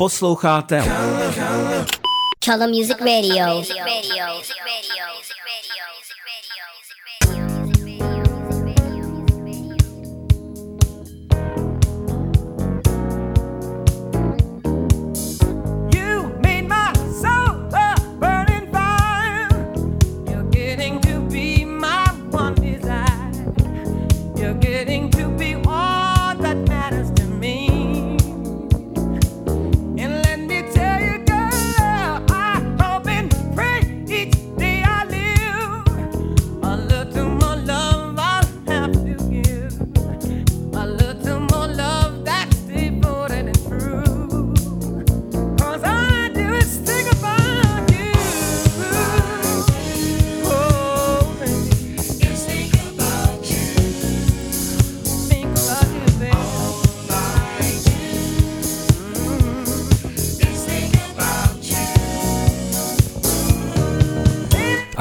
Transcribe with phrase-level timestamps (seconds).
[0.00, 0.82] Posloucháte
[2.38, 3.34] Chalo Music Radio.
[3.34, 5.09] Chalo Music Radio.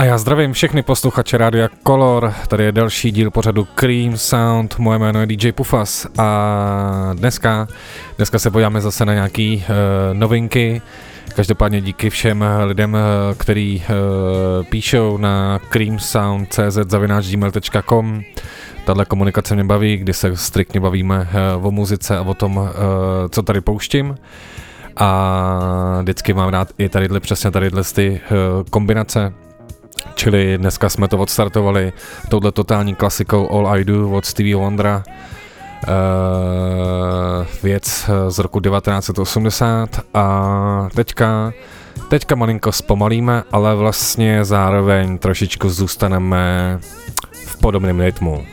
[0.10, 5.22] Já zdravím všechny posluchače Rádia Color, tady je další díl pořadu Cream Sound, moje jméno
[5.22, 7.68] je DJ Pufas a dneska,
[8.18, 9.64] dneska se podíváme zase na nějaký uh,
[10.14, 10.82] novinky,
[11.36, 13.00] Každopádně díky všem lidem, eh,
[13.38, 13.96] kteří uh,
[14.66, 18.22] píšou na creamsound.cz.gmail.com
[18.86, 22.68] Tahle komunikace mě baví, kdy se striktně bavíme uh, o muzice a o tom, uh,
[23.30, 24.18] co tady pouštím.
[24.98, 28.22] A vždycky mám rád i tadyhle přesně tadyhle ty
[28.70, 29.34] kombinace,
[30.16, 31.94] Čili dneska jsme to odstartovali
[32.30, 35.04] touhle totální klasikou All I Do od Stevie Wondera.
[35.88, 41.52] Uh, věc z roku 1980 a teďka,
[42.10, 46.78] teďka malinko zpomalíme, ale vlastně zároveň trošičku zůstaneme
[47.46, 48.46] v podobném rytmu.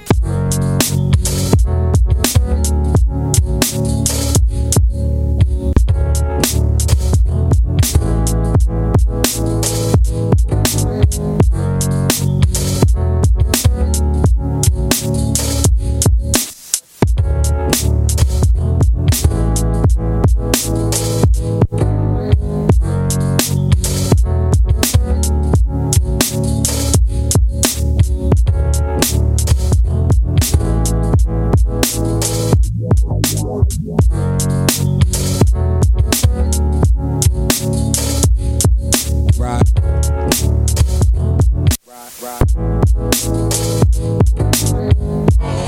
[45.39, 45.66] I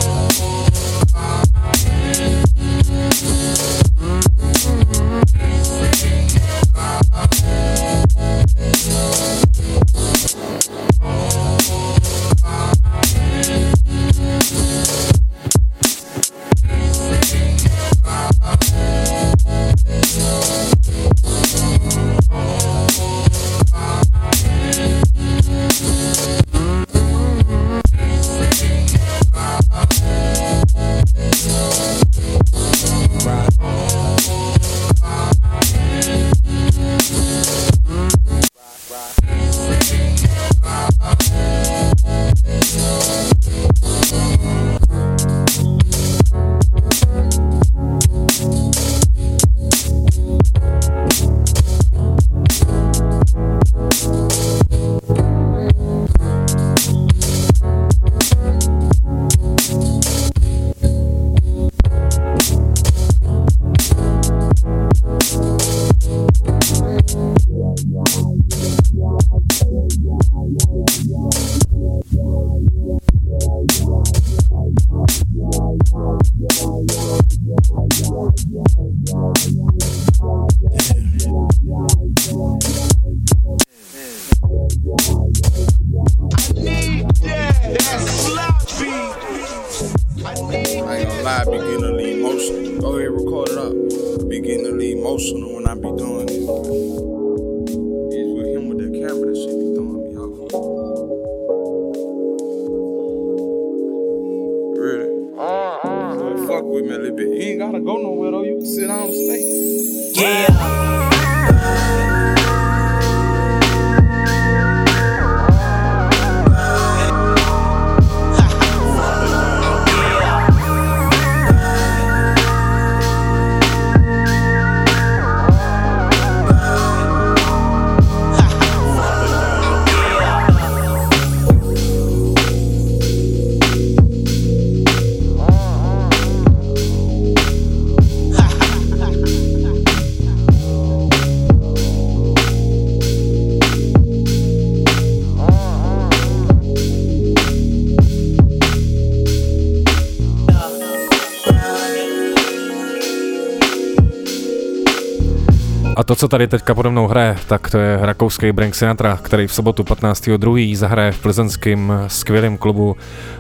[156.18, 159.82] co tady teďka pode mnou hraje, tak to je rakouský Brank Sinatra, který v sobotu
[159.82, 160.76] 15.2.
[160.76, 162.96] zahraje v plzeňském skvělém klubu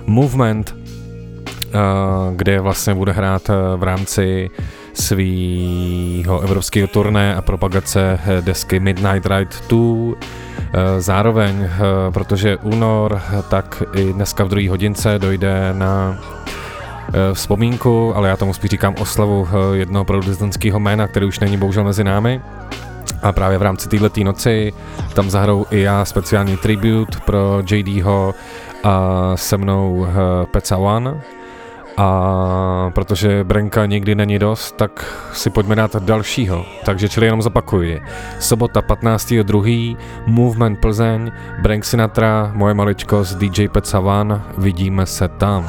[0.06, 1.78] Movement, eh,
[2.36, 4.50] kde vlastně bude hrát eh, v rámci
[4.94, 10.14] svého evropského turné a propagace eh, desky Midnight Ride 2.
[10.98, 11.68] Zároveň,
[12.10, 16.18] protože únor, tak i dneska v druhé hodince dojde na
[17.32, 22.04] vzpomínku, ale já tomu spíš říkám oslavu jednoho producentského jména, který už není bohužel mezi
[22.04, 22.40] námi.
[23.22, 24.72] A právě v rámci této noci
[25.14, 28.34] tam zahrou i já speciální tribute pro JDho
[28.84, 30.06] a se mnou
[30.50, 31.20] Peca One.
[32.00, 36.64] A protože Brenka nikdy není dost, tak si pojďme dát dalšího.
[36.84, 38.00] Takže čili jenom zapakuji.
[38.38, 39.96] Sobota 15.2.
[40.26, 41.32] Movement Plzeň,
[41.62, 44.40] Brank Sinatra, moje maličkost DJ Peca One.
[44.58, 45.66] Vidíme se tam.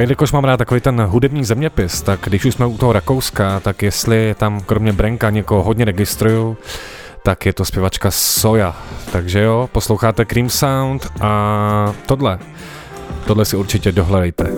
[0.00, 3.82] Jelikož mám rád takový ten hudební zeměpis, tak když už jsme u toho Rakouska, tak
[3.82, 6.56] jestli tam kromě Brenka někoho hodně registruju,
[7.22, 8.76] tak je to zpěvačka Soja.
[9.12, 12.38] Takže jo, posloucháte Cream Sound a tohle,
[13.26, 14.50] tohle si určitě dohledejte.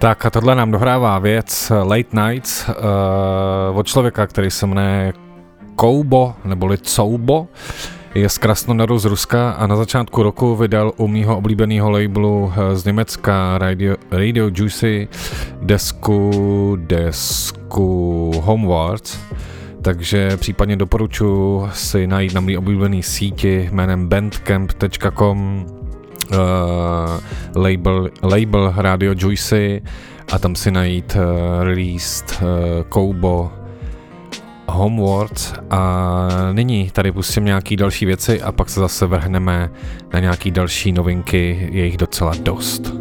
[0.00, 5.12] Tak a tohle nám dohrává věc Late Nights uh, od člověka, který se jmenuje
[5.76, 7.48] Koubo, neboli Coubo.
[8.14, 12.76] Je z Krasnodaru z Ruska a na začátku roku vydal u mýho oblíbeného labelu eh,
[12.76, 15.08] z Německa Radio, Radio Juicy
[15.62, 19.18] desku, desku Homewards.
[19.82, 25.79] Takže případně doporučuji si najít na mý oblíbený síti jménem bandcamp.com
[26.30, 26.38] uh,
[27.62, 29.82] label, label Radio Juicy
[30.32, 32.48] a tam si najít uh, released uh,
[32.88, 33.52] Koubo
[34.68, 39.70] Homeworld a nyní tady pustím nějaký další věci a pak se zase vrhneme
[40.12, 42.92] na nějaký další novinky, je jich docela dost.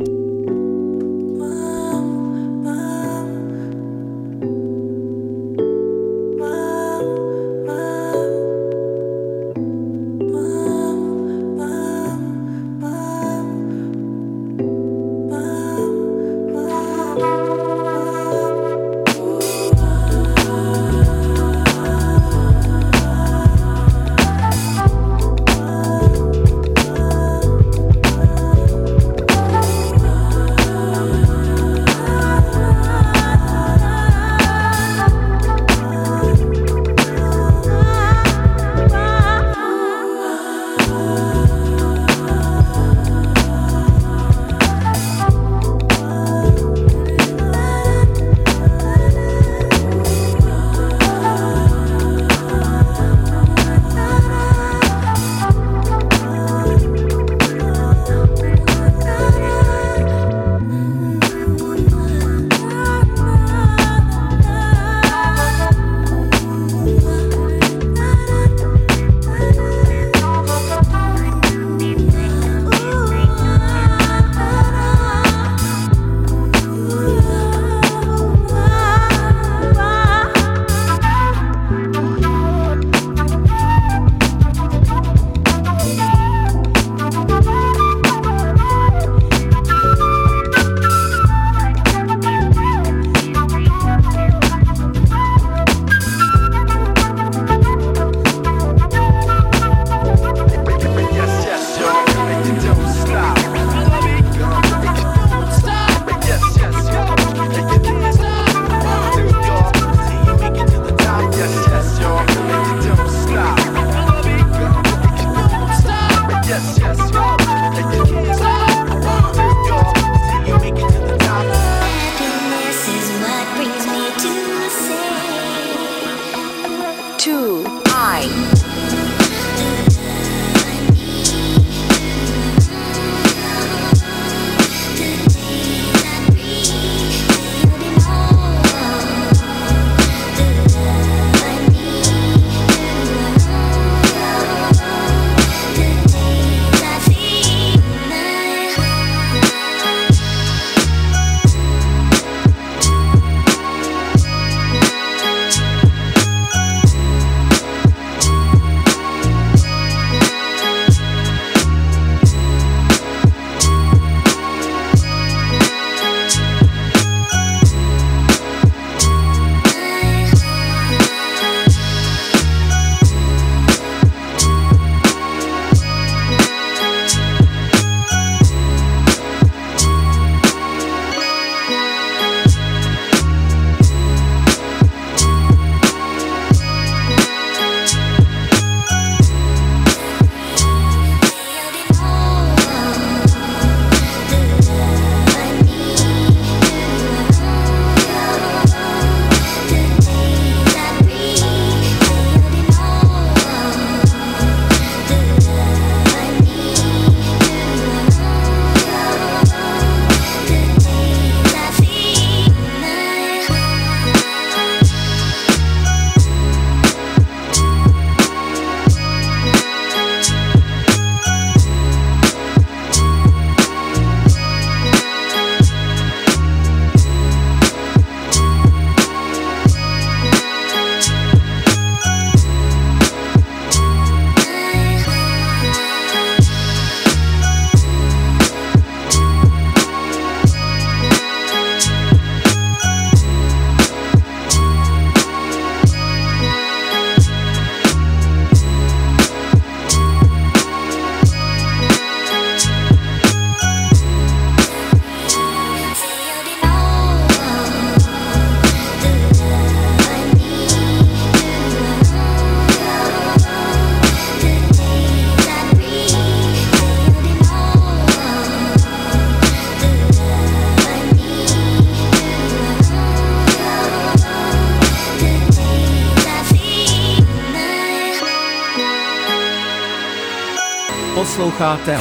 [281.39, 281.99] Posloucháte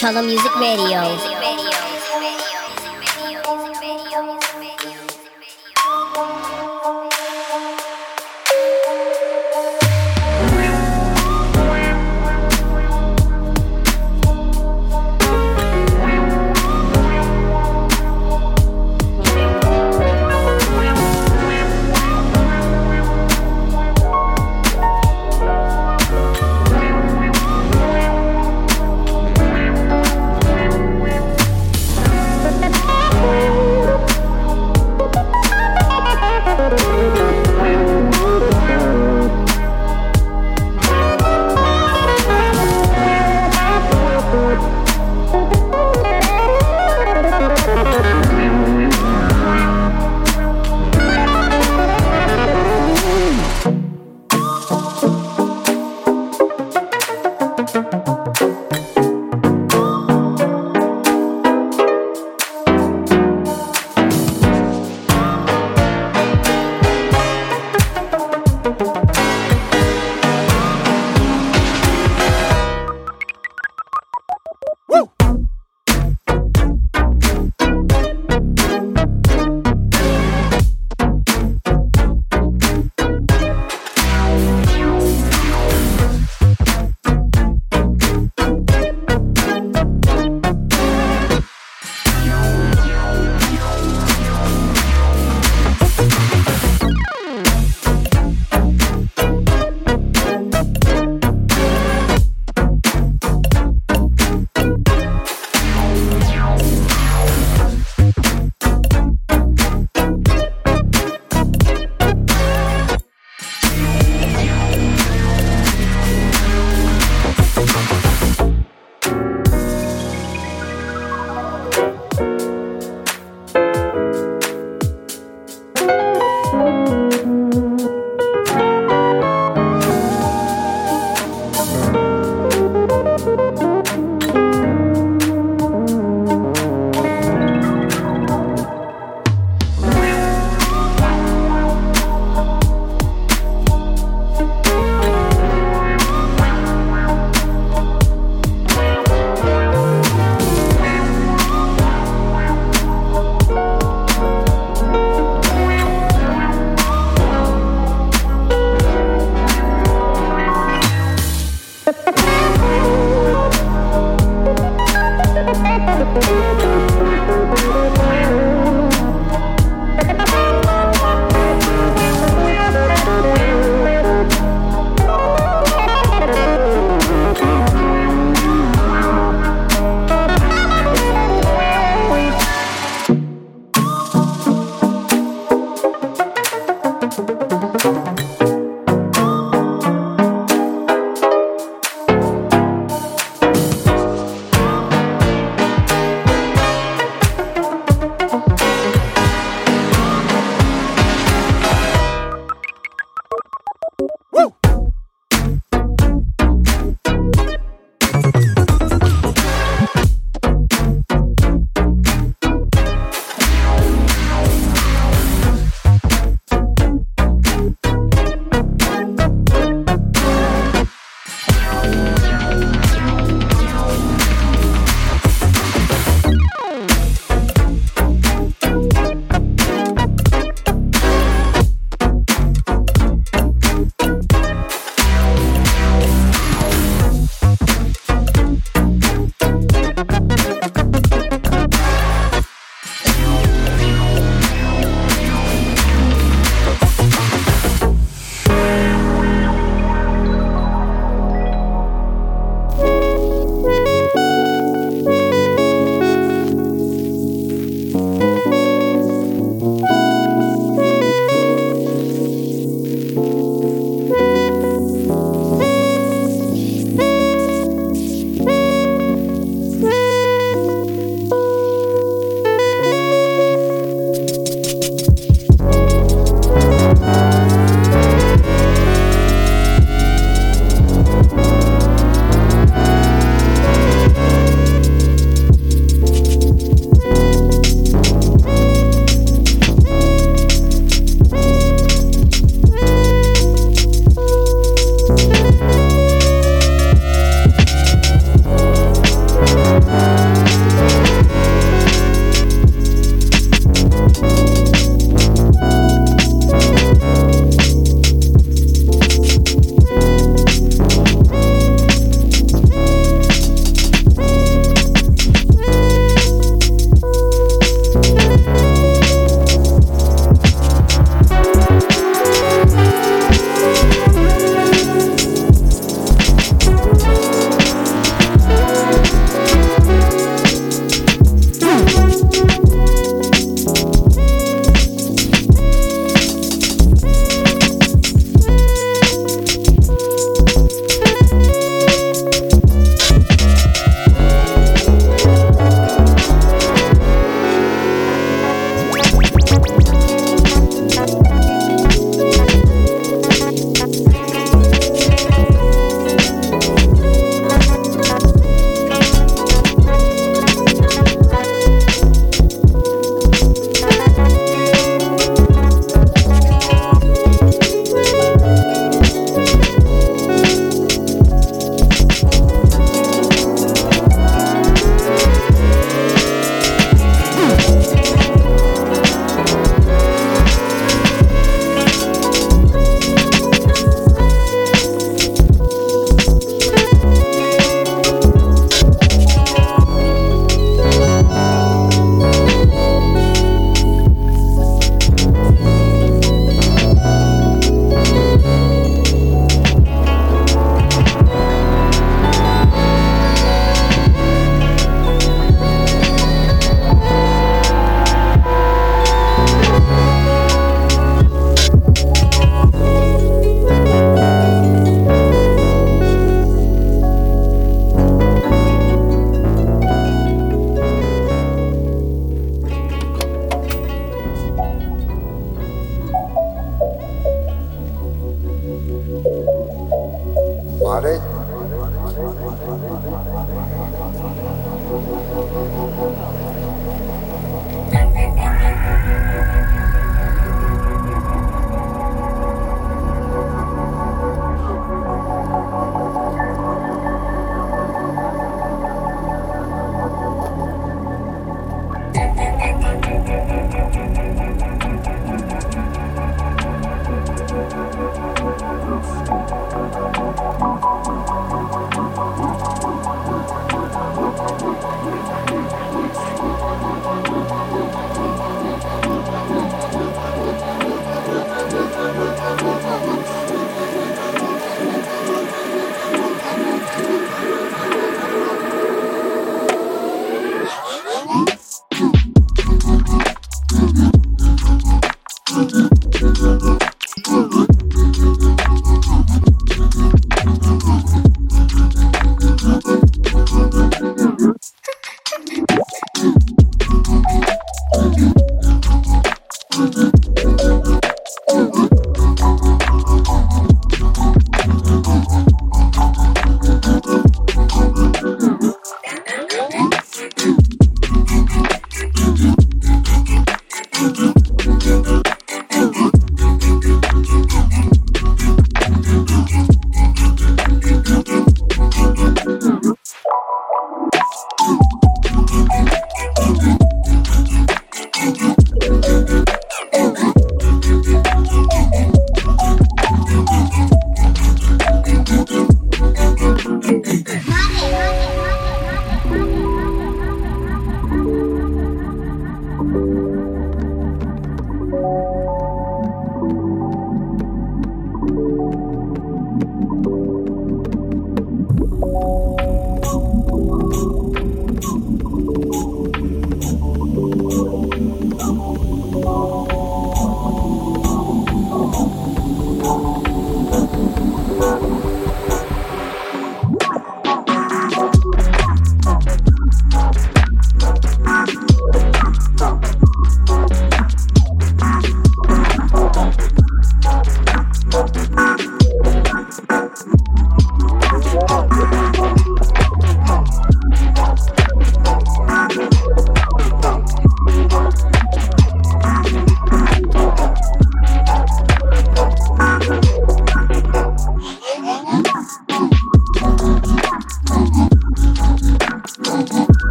[0.00, 1.27] Color Music Radio.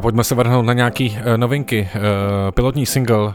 [0.00, 1.88] A pojďme se vrhnout na nějaký uh, novinky.
[1.94, 2.00] Uh,
[2.50, 3.34] pilotní single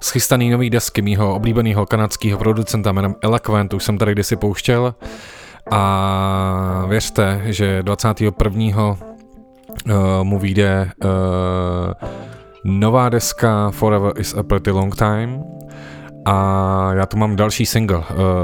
[0.00, 4.94] z chystaný nový desky mýho oblíbeného kanadského producenta jménem Eloquent, už jsem tady kdysi pouštěl
[5.70, 8.86] a věřte, že 21.
[8.86, 8.96] Uh,
[10.22, 11.10] mu vyjde uh,
[12.64, 15.44] nová deska Forever is a Pretty Long Time
[16.24, 18.02] a já tu mám další single.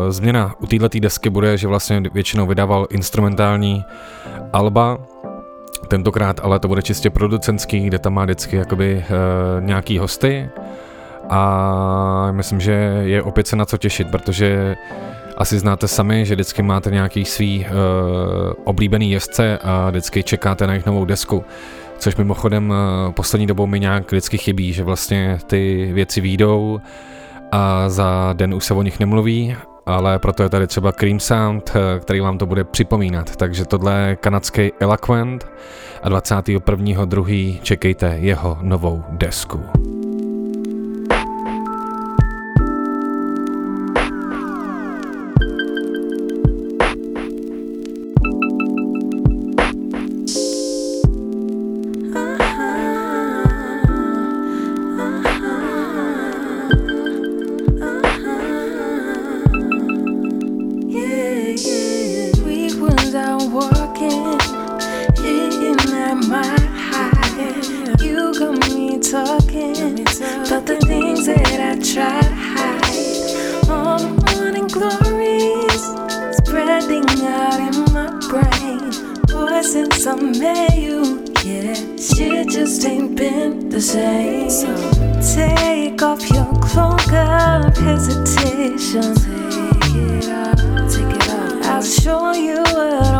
[0.09, 3.85] Změna u této desky bude, že vlastně většinou vydával instrumentální
[4.53, 4.99] alba,
[5.91, 10.51] Tentokrát ale to bude čistě producentský, kde tam má vždycky jakoby uh, nějaký hosty
[11.31, 12.73] a myslím, že
[13.03, 14.77] je opět se na co těšit, protože
[15.37, 17.75] asi znáte sami, že vždycky máte nějaký svý uh,
[18.65, 21.45] oblíbený jezdce a vždycky čekáte na jejich novou desku.
[21.99, 26.81] Což mimochodem uh, poslední dobou mi nějak vždycky chybí, že vlastně ty věci výjdou
[27.53, 31.73] a za den už se o nich nemluví ale proto je tady třeba Cream Sound,
[31.75, 33.37] eh, který vám to bude připomínat.
[33.37, 35.47] Takže tohle je kanadský Eloquent
[36.03, 37.61] a 21.2.
[37.63, 39.61] čekejte jeho novou desku.
[66.31, 67.97] my high.
[68.01, 70.07] You got me talking
[70.47, 73.69] about the things that I try to hide.
[73.69, 75.83] All the morning glories
[76.39, 78.93] spreading out in my brain.
[79.27, 80.71] Boy, since I met
[81.45, 84.51] yeah, shit just ain't been the same.
[84.51, 84.71] So
[85.35, 89.27] take off your cloak of hesitations.
[91.65, 93.20] I'll show you what.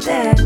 [0.00, 0.39] there.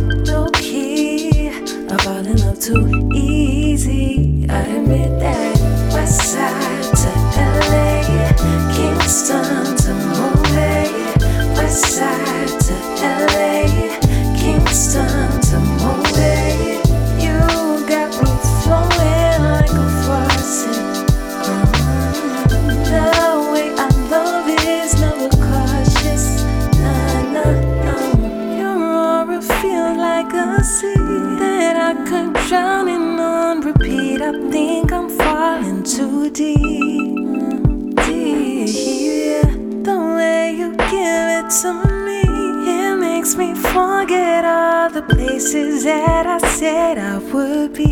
[45.55, 47.85] places that I said I would be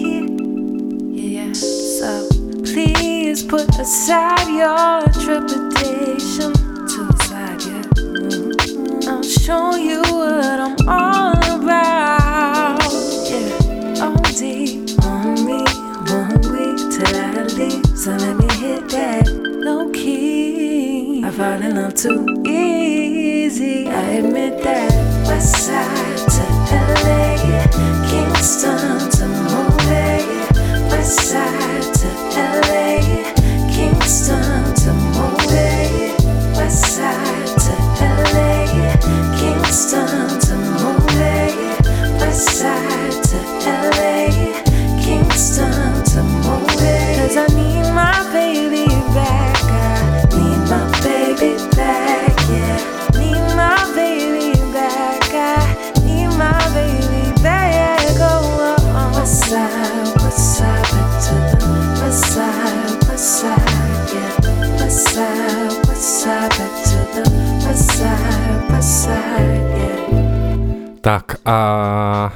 [0.00, 0.24] here.
[1.12, 1.52] Yeah.
[1.52, 2.26] So
[2.64, 6.52] please put aside your trepidation.
[6.92, 7.82] To side, yeah.
[8.00, 9.08] Mm-hmm.
[9.10, 12.80] I'll show you what I'm all about.
[13.28, 14.04] Yeah.
[14.04, 15.60] All deep on me,
[16.16, 17.86] one week till I leave.
[17.98, 21.22] So let me hit that low key.
[21.24, 23.86] I fall in love too easy.
[23.88, 24.92] I admit that.
[25.26, 26.11] West side.
[30.90, 31.81] West Side.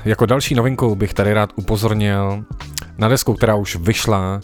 [0.06, 2.44] Jako další novinku bych tady rád upozornil
[2.98, 4.40] na desku, která už vyšla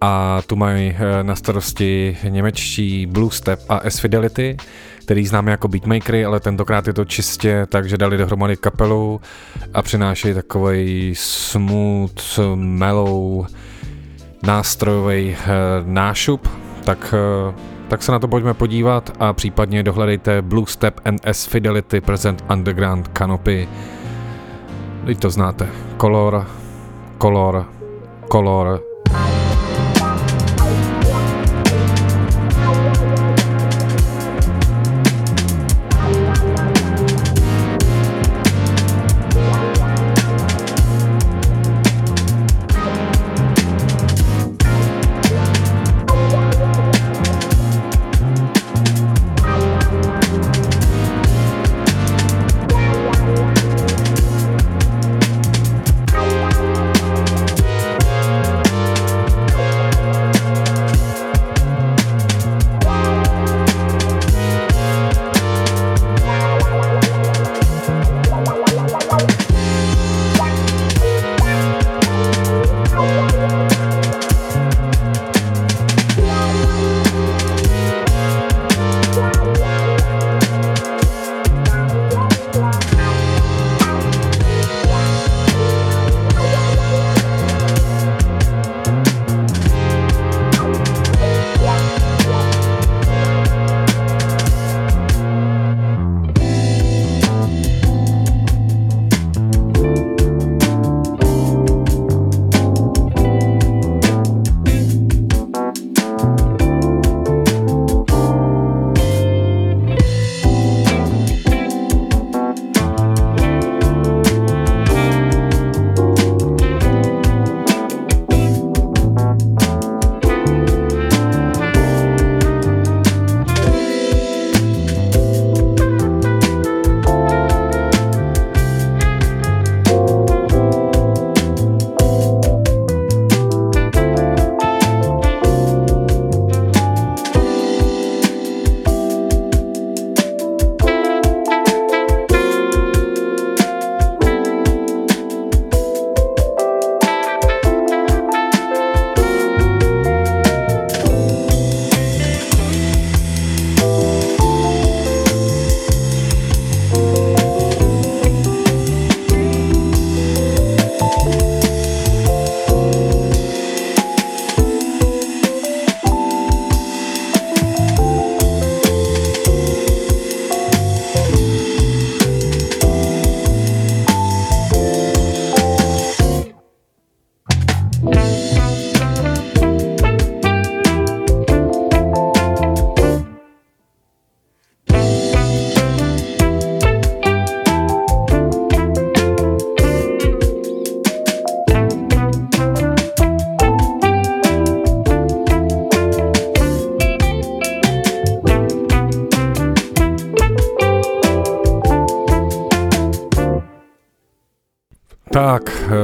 [0.00, 4.56] a tu mají eh, na starosti němečtí Blue Step a S Fidelity,
[5.04, 9.20] který známe jako beatmakery, ale tentokrát je to čistě tak, že dali dohromady kapelu
[9.74, 13.46] a přinášejí takový smooth, mellow,
[14.42, 15.46] nástrojový eh,
[15.84, 16.48] nášup,
[16.84, 17.54] tak, eh,
[17.88, 22.44] tak se na to pojďme podívat a případně dohledejte Blue Step and S Fidelity Present
[22.50, 23.68] Underground Canopy.
[25.10, 25.68] Vy to znáte.
[25.96, 26.46] Kolor,
[27.18, 27.64] kolor,
[28.28, 28.82] kolor,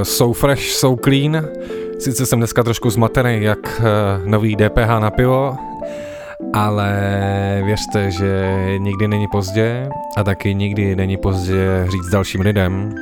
[0.07, 1.49] So Fresh, So Clean.
[1.99, 3.85] Sice jsem dneska trošku zmatený, jak uh,
[4.29, 5.57] nový DPH na pivo,
[6.53, 6.91] ale
[7.65, 12.95] věřte, že nikdy není pozdě a taky nikdy není pozdě říct dalším lidem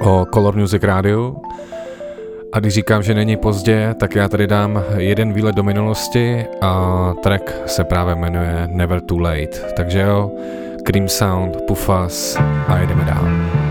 [0.00, 1.36] o Color Music Radio.
[2.52, 7.14] A když říkám, že není pozdě, tak já tady dám jeden výlet do minulosti a
[7.22, 9.72] track se právě jmenuje Never Too Late.
[9.76, 10.30] Takže jo,
[10.86, 12.36] Cream Sound, Pufas
[12.68, 13.65] a jdeme dál.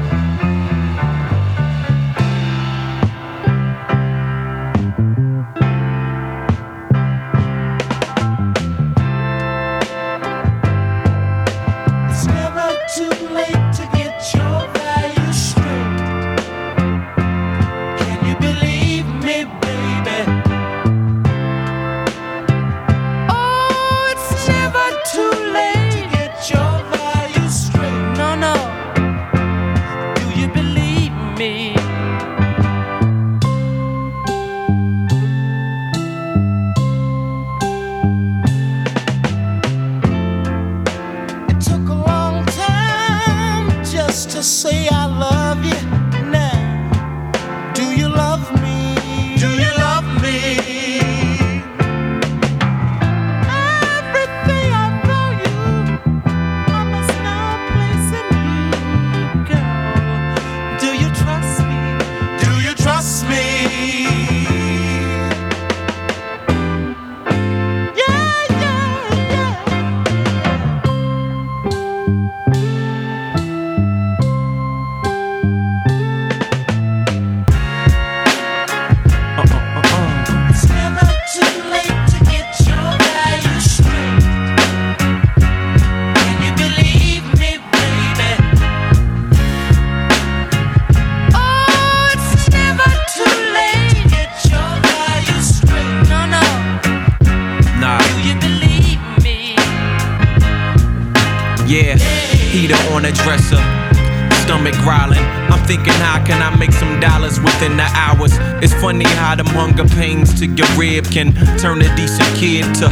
[110.85, 112.87] To your rib can turn a decent kid to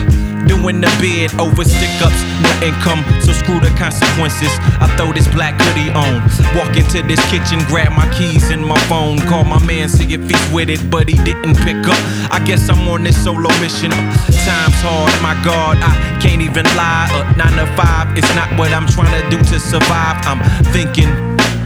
[0.47, 4.51] doing the bid over stick ups, no income, so screw the consequences.
[4.81, 6.19] I throw this black hoodie on,
[6.57, 10.21] walk into this kitchen, grab my keys and my phone, call my man, see if
[10.29, 11.99] he's with it, but he didn't pick up.
[12.31, 13.91] I guess I'm on this solo mission.
[13.91, 17.07] Time's hard, my God, I can't even lie.
[17.13, 20.19] A nine to five, it's not what I'm trying to do to survive.
[20.27, 20.41] I'm
[20.73, 21.09] thinking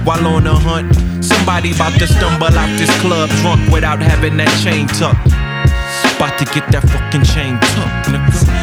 [0.06, 0.94] while on a hunt.
[1.24, 5.27] Somebody about to stumble out this club drunk without having that chain tucked.
[6.18, 8.57] About to get that fucking chain tucked, nigga.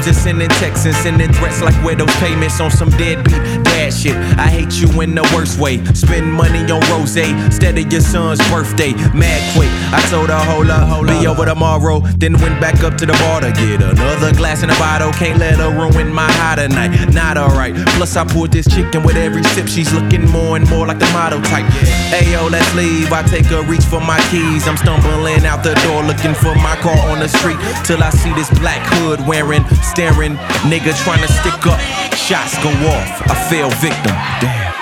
[0.00, 3.59] Moms sending texts and sending threats like widows payments on some deadbeat
[3.90, 4.16] dad shit.
[4.38, 5.82] I hate you in the worst way.
[5.94, 8.92] Spend money on rose instead of your son's birthday.
[9.14, 11.06] Mad quick, I told her, hold up, hold.
[11.06, 12.00] Be over tomorrow.
[12.18, 15.12] Then went back up to the bar to get another glass in a bottle.
[15.12, 17.12] Can't let her ruin my high tonight.
[17.12, 17.74] Not alright.
[17.96, 19.68] Plus, I poured this chicken with every sip.
[19.68, 21.66] She's looking more and more like the model type.
[22.10, 23.12] Hey yo, let's leave.
[23.12, 24.68] I take a reach for my keys.
[24.68, 27.58] I'm stumbling out the door looking for my car on the street.
[27.84, 30.36] Till I see this black hood wearing, staring
[30.70, 31.80] nigga trying to stick up.
[32.16, 33.30] Shots go off.
[33.30, 34.14] I fell victim.
[34.40, 34.79] Damn.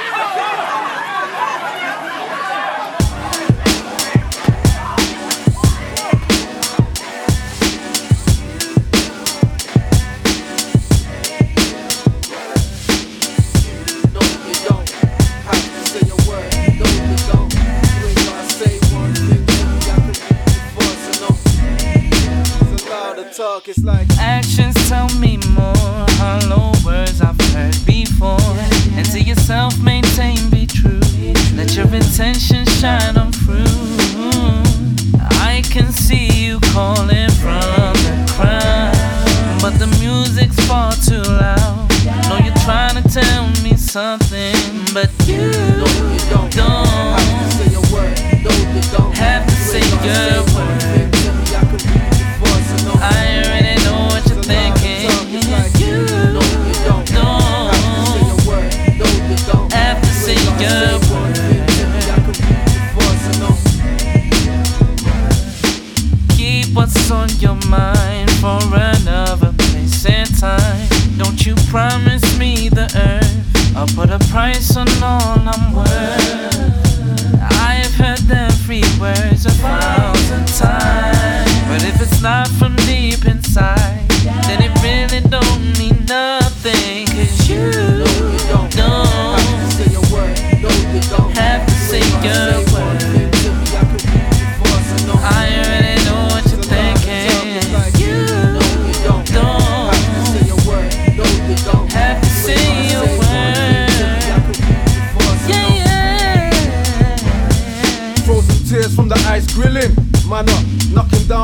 [71.68, 73.76] Promise me the earth?
[73.76, 77.40] I'll put a price on all I'm worth.
[77.40, 79.44] I've heard them free words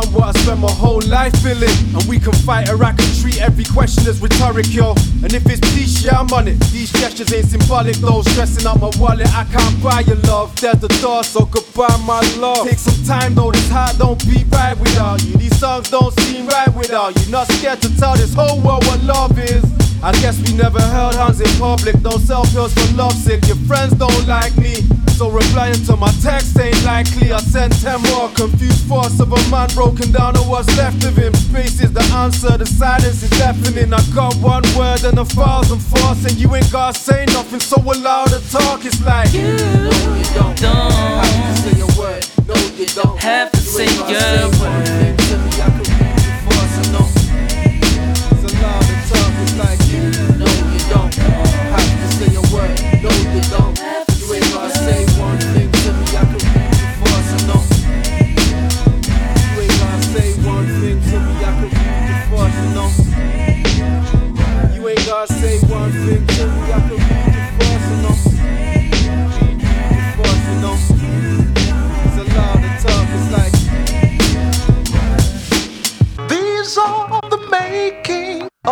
[0.05, 1.70] down what I spent my whole life feeling.
[1.94, 4.92] And we can fight or I can treat every question as rhetoric, yo.
[5.22, 6.59] And if it's peace, yeah, I'm on it.
[6.72, 8.22] These gestures ain't symbolic, though.
[8.22, 10.55] Stressing out my wallet, I can't buy your love.
[10.61, 12.66] There's the door, so goodbye, my love.
[12.66, 13.52] Take some time, though.
[13.52, 15.36] This heart don't be right without you.
[15.36, 17.30] These songs don't seem right without you.
[17.30, 19.64] Not scared to tell this whole world what love is.
[20.02, 22.00] I guess we never held hands in public.
[22.02, 23.46] Don't sell pills for love sick.
[23.46, 24.84] Your friends don't like me.
[25.14, 27.32] So replying to my text ain't likely.
[27.32, 31.16] I sent 10 more confused thoughts of a man broken down on what's left of
[31.16, 31.32] him.
[31.34, 33.92] Space is the answer, the silence is deafening.
[33.92, 37.76] I got one word and a thousand thoughts, and you ain't gotta say nothing, so
[37.80, 38.84] allowed to talk.
[38.84, 42.26] It's like You no, you don't don't have to say a word.
[42.48, 45.13] No, you don't have to You say your word.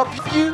[0.02, 0.51] Of you.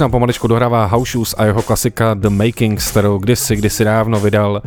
[0.00, 4.62] Nám pomaličku dohrává House a jeho klasika The Makings, kterou kdysi, kdysi dávno vydal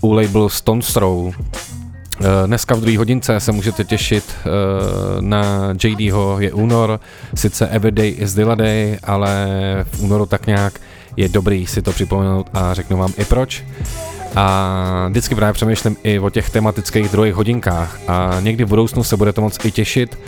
[0.00, 1.32] u labelu Stone Throw.
[1.34, 4.46] Eh, dneska v druhé hodince se můžete těšit eh,
[5.20, 7.00] na JDho, je únor,
[7.34, 9.46] sice Everyday is the day, ale
[9.90, 10.80] v únoru tak nějak
[11.16, 13.64] je dobrý si to připomenout a řeknu vám i proč.
[14.36, 19.16] A vždycky právě přemýšlím i o těch tematických druhých hodinkách a někdy v budoucnu se
[19.16, 20.18] budete moc i těšit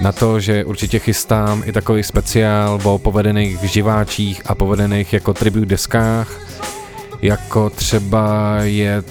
[0.00, 5.66] na to, že určitě chystám i takový speciál o povedených živáčích a povedených jako tribute
[5.66, 6.40] deskách,
[7.22, 9.02] jako třeba je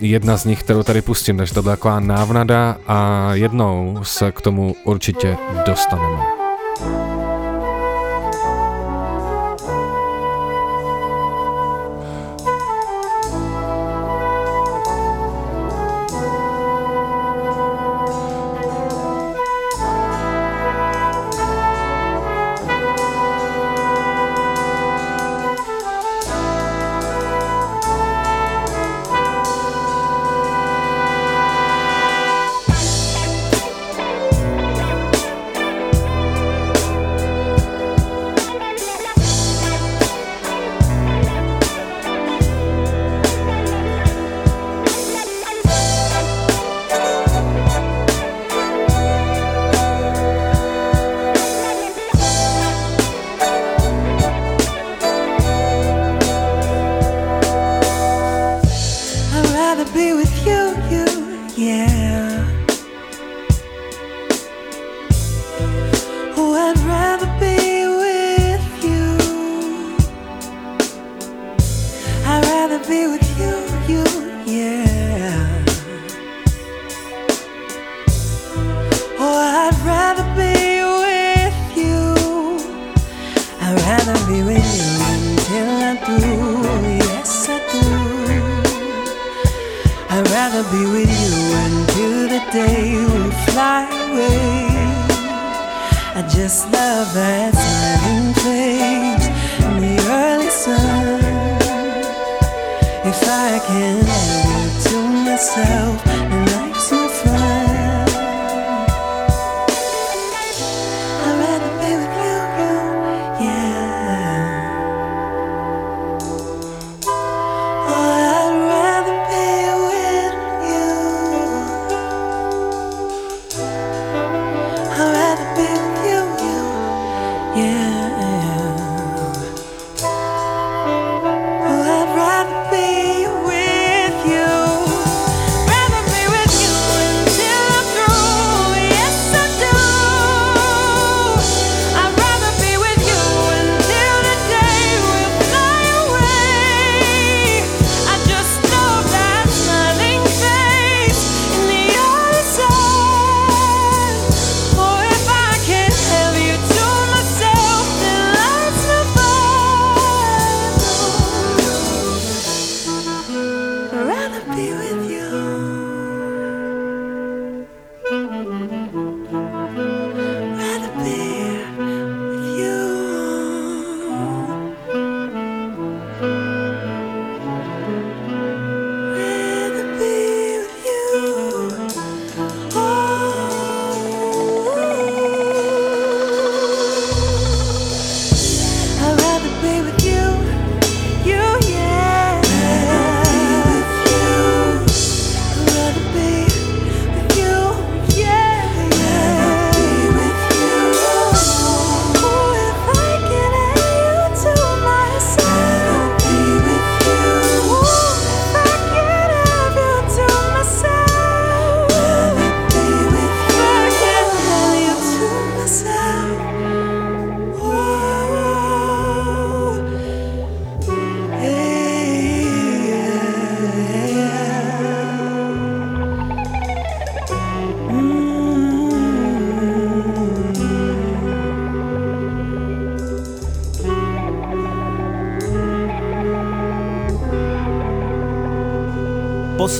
[0.00, 4.40] jedna z nich, kterou tady pustím, takže to byla taková návnada a jednou se k
[4.40, 6.39] tomu určitě dostaneme.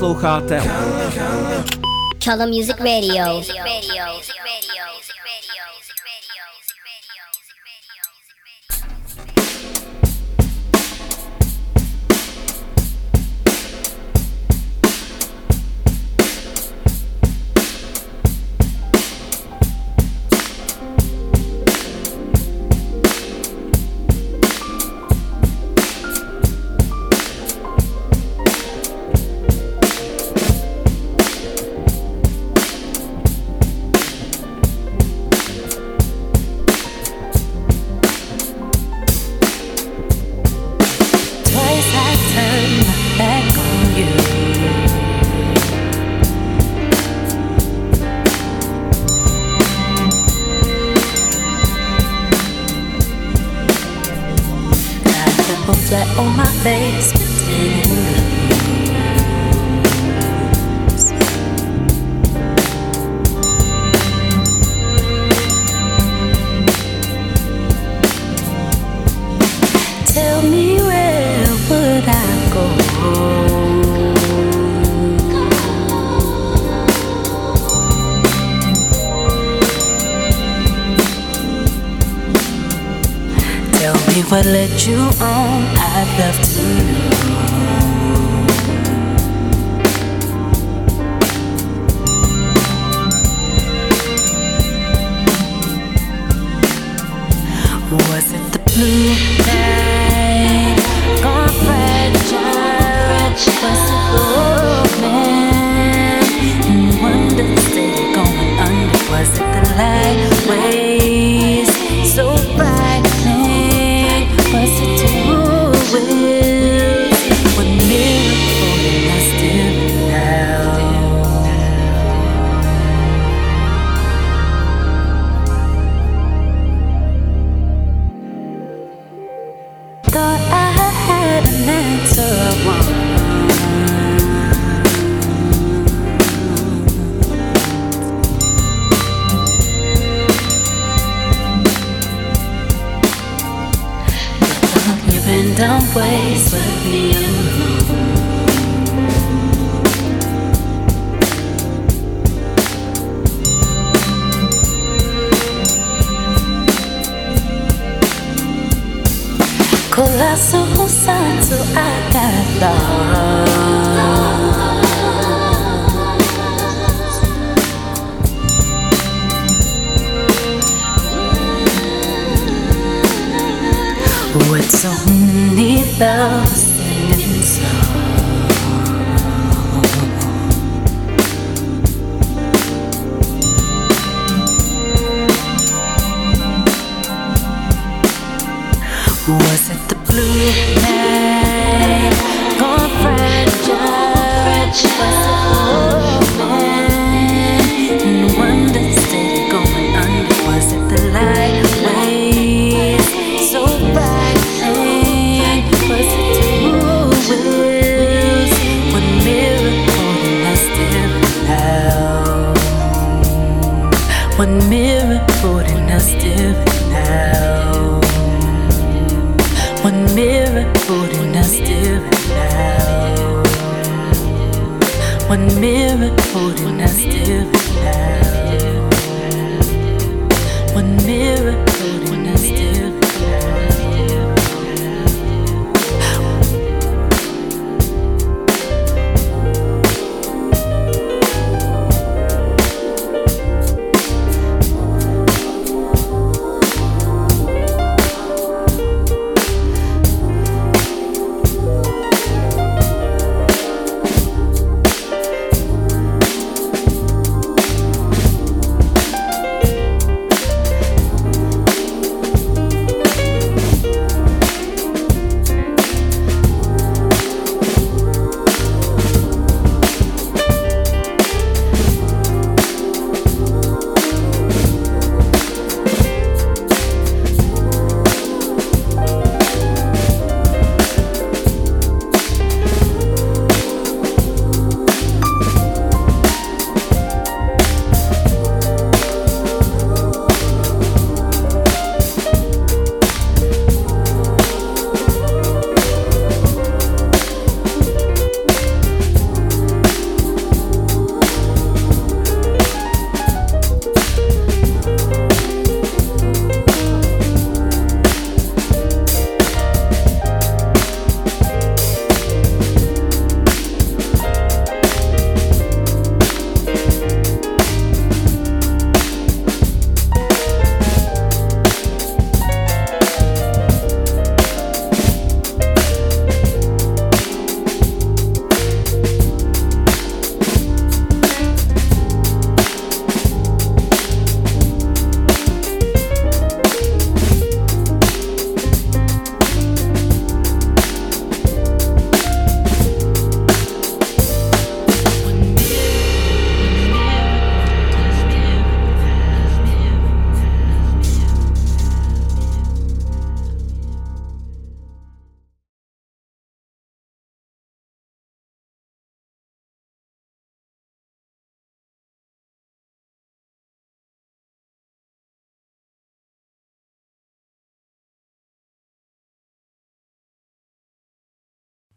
[0.01, 0.63] posloucháte
[2.25, 3.35] Callum Music Radio.
[3.35, 4.10] Music Radio.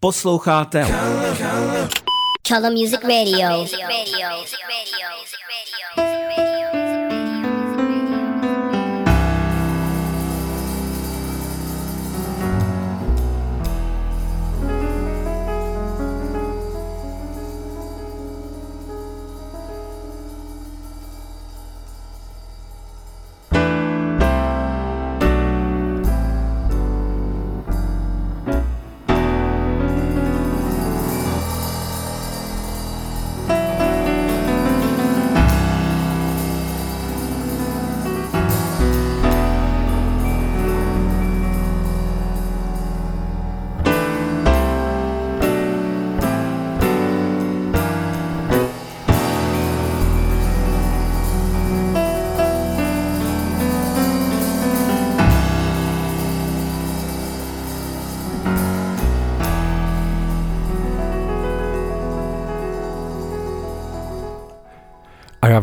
[0.04, 0.86] Posloucháte
[2.42, 3.38] Chalo Music Radio.
[3.38, 5.03] Chalo Music Radio.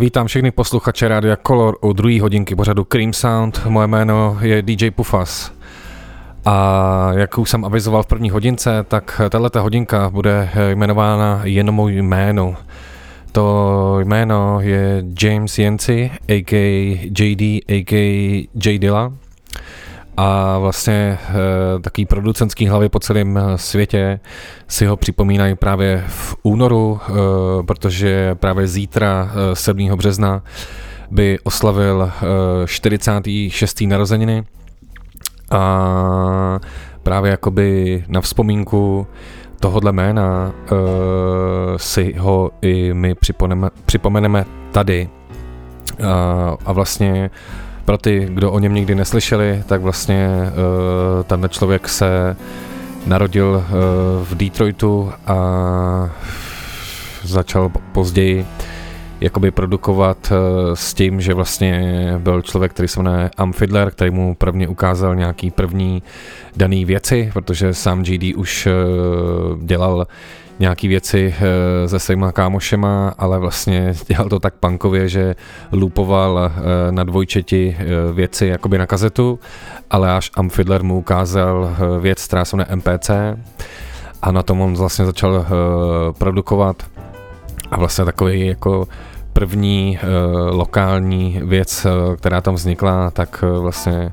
[0.01, 3.67] Vítám všechny posluchače Rádia Color u druhé hodinky pořadu Cream Sound.
[3.67, 5.53] Moje jméno je DJ Pufas.
[6.45, 12.03] A jak už jsem avizoval v první hodince, tak tato hodinka bude jmenována jen můj
[12.03, 12.57] jméno.
[13.33, 17.11] To jméno je James Yancy, a.k.a.
[17.19, 18.49] JD, a.k.a.
[18.65, 19.13] J Dilla.
[20.23, 24.21] A vlastně e, taký producentský hlavy po celém eh, světě
[24.69, 27.13] si ho připomínají právě v únoru, e,
[27.63, 29.97] protože právě zítra, e, 7.
[29.97, 30.43] března,
[31.11, 32.13] by oslavil
[32.63, 33.81] e, 46.
[33.81, 34.45] narozeniny
[35.51, 36.61] a
[37.03, 39.07] právě jakoby na vzpomínku
[39.61, 40.79] tohodle jména uh,
[41.77, 45.09] si ho i my připomeneme, připomeneme tady.
[46.01, 46.07] Uh,
[46.65, 47.31] a vlastně
[47.91, 52.37] pro ty, kdo o něm nikdy neslyšeli, tak vlastně uh, tenhle člověk se
[53.07, 53.65] narodil uh,
[54.27, 55.37] v Detroitu a
[57.23, 58.47] začal později
[59.21, 60.37] jakoby produkovat uh,
[60.75, 65.51] s tím, že vlastně byl člověk, který se jmenuje Amfidler, který mu prvně ukázal nějaký
[65.51, 66.03] první
[66.57, 70.07] daný věci, protože sám GD už uh, dělal
[70.61, 75.35] nějaký věci uh, se svýma kámošema, ale vlastně dělal to tak punkově, že
[75.73, 79.39] lupoval uh, na dvojčeti uh, věci jakoby na kazetu,
[79.91, 83.11] ale až Amfidler mu ukázal věc, která se jmenuje MPC
[84.23, 85.47] a na tom on vlastně začal
[86.19, 86.83] produkovat.
[87.71, 88.89] A vlastně takový jako
[89.33, 89.99] první
[90.51, 91.87] lokální věc,
[92.17, 94.13] která tam vznikla, tak vlastně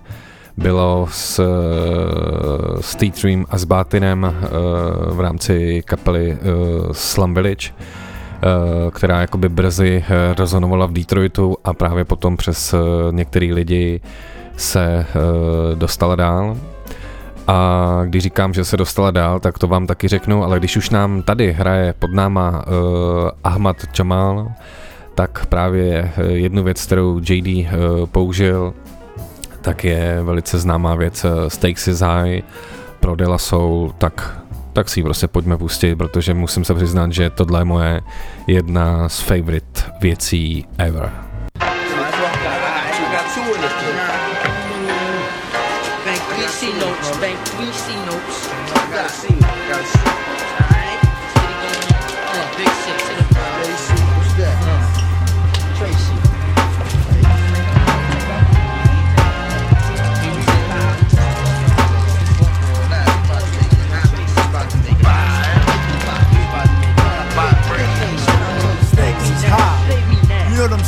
[0.58, 1.42] bylo s,
[2.82, 9.50] s T-Dream a s Batinem uh, v rámci kapely uh, Slum Village, uh, která jakoby
[9.50, 10.04] brzy
[10.38, 12.76] rezonovala v Detroitu a právě potom přes
[13.12, 14.02] některý lidi
[14.58, 15.06] se
[15.76, 16.58] dostala dál.
[17.48, 20.90] A když říkám, že se dostala dál, tak to vám taky řeknu, ale když už
[20.90, 24.52] nám tady hraje pod náma uh, Ahmad Jamal,
[25.16, 28.74] tak právě jednu věc, kterou JD uh, použil,
[29.68, 32.44] tak je velice známá věc uh, Stakes is High
[33.00, 34.40] pro De La Soul, tak,
[34.74, 38.02] tak si ji prostě pojďme pustit, protože musím se přiznat, že tohle je moje
[38.48, 41.12] jedna z favorite věcí ever.
[47.22, 47.68] Bank three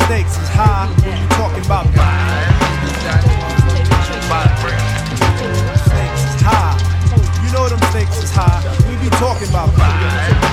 [0.09, 1.85] stakes is high when you talking about
[5.85, 6.73] Stakes is high.
[7.45, 8.57] You know them stakes is high.
[8.89, 10.48] We be talking about Stakes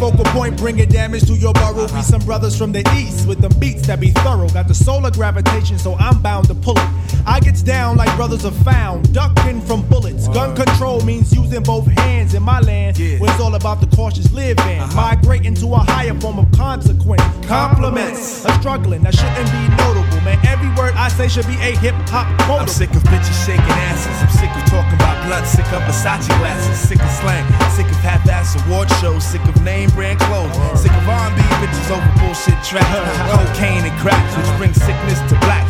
[0.00, 1.86] focal point bringing damage to your burrow.
[1.88, 4.48] Be some brothers from the east with them beats that be thorough.
[4.48, 6.88] Got the solar gravitation, so I'm bound to pull it.
[7.26, 10.26] I gets down like brothers are found, ducking from bullets.
[10.28, 14.32] Gun control means using both hands in my land, where it's all about the cautious
[14.32, 14.80] living.
[14.80, 14.96] Uh-huh.
[14.96, 17.22] Migrating to a higher form of consequence.
[17.46, 20.40] Compliments, a struggling that shouldn't be notable, man.
[20.46, 22.62] Every word I say should be a hip hop quote.
[22.62, 24.16] I'm sick of bitches shaking asses.
[24.22, 25.44] I'm sick of talking about blood.
[25.46, 26.88] Sick of Versace glasses.
[26.88, 27.44] Sick of slang.
[27.76, 29.24] Sick of half-ass award shows.
[29.24, 30.54] Sick of name brand clothes.
[30.80, 32.86] Sick of R&B bitches over bullshit tracks.
[33.54, 35.69] Cocaine and cracks, which brings sickness to black.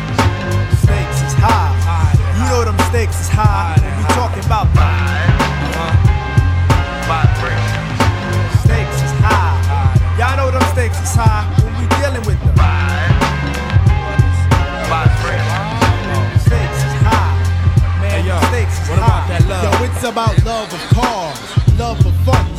[1.31, 2.11] Stakes is high.
[2.35, 3.79] You know them stakes is high.
[3.79, 4.67] When we talking about
[8.67, 9.95] Stakes is high.
[10.19, 12.51] Y'all know them stakes is high when we dealing with them.
[16.43, 17.31] Stakes is high.
[18.01, 19.07] Man, yo, stakes is what high.
[19.07, 19.63] about that love?
[19.63, 21.39] Yo, it's about love of cars,
[21.79, 22.50] love for funds,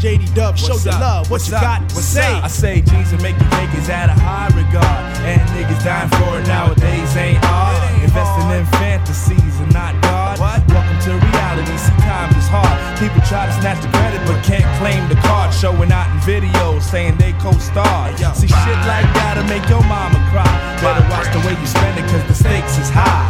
[0.00, 1.30] JD Dub, show your love.
[1.30, 1.62] What What's you up?
[1.62, 2.32] got to What's say?
[2.36, 2.44] up?
[2.44, 3.46] I say jeans and make you
[3.84, 5.02] is at a high regard.
[5.28, 7.76] And niggas dying for it nowadays ain't hard.
[8.00, 10.38] Investing in fantasies and not God.
[10.40, 11.76] Welcome to reality.
[11.76, 12.76] See, times is hard.
[12.96, 15.52] People try to snatch the credit but can't claim the card.
[15.52, 18.16] Showing out in videos saying they co-starred.
[18.36, 20.48] See, shit like that'll make your mama cry.
[20.80, 23.28] Better watch the way you spend it cause the stakes is high.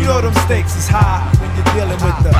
[0.00, 2.32] You know them stakes is high when you're dealing with the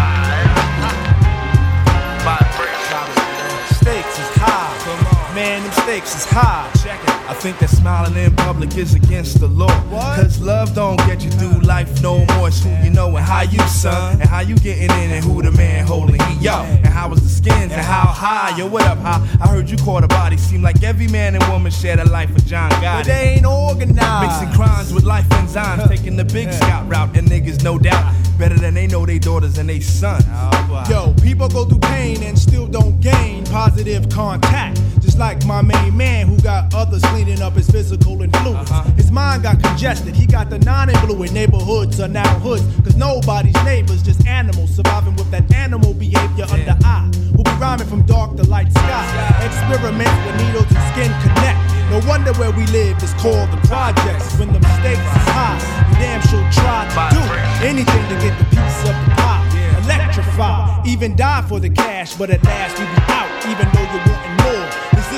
[4.15, 5.35] stakes is high.
[5.35, 6.71] Man, them stakes is high.
[6.83, 7.11] Check it.
[7.29, 9.69] I think that smiling in public is against the law.
[10.15, 12.49] Cause love don't get you through life no more.
[12.49, 14.21] It's who you know and how you, son.
[14.21, 16.43] And how you getting in and who the man holding heat.
[16.43, 18.57] Yo, and how was the skins and how high.
[18.57, 19.27] Yo, what up, high?
[19.41, 20.37] I heard you caught a body.
[20.37, 22.99] Seem like every man and woman shared a life with John Gotti.
[22.99, 24.43] But they ain't organized.
[24.43, 25.89] Mixing crimes with life enzymes.
[25.89, 27.17] Taking the big scout route.
[27.17, 30.25] And niggas, no doubt, better than they know they daughters and they sons.
[30.29, 34.81] Oh, Yo, people go through pain and still don't gain positive contact.
[35.01, 38.71] Just like my main man who got others cleaning up his physical influence.
[38.71, 42.65] His mind got congested, he got the non influent neighborhoods are now hoods.
[42.83, 47.09] Cause nobody's neighbors, just animals surviving with that animal behavior under eye.
[47.37, 49.05] Who be rhyming from dark to light sky.
[49.47, 51.63] Experiments with needles and skin connect.
[51.91, 54.37] No wonder where we live is called the projects.
[54.39, 57.23] When the stakes is high, you damn sure try to do
[57.65, 59.43] anything to get the piece of the pie.
[59.85, 64.15] Electrify, even die for the cash, but at last you be out, even though more.
[64.15, 64.24] This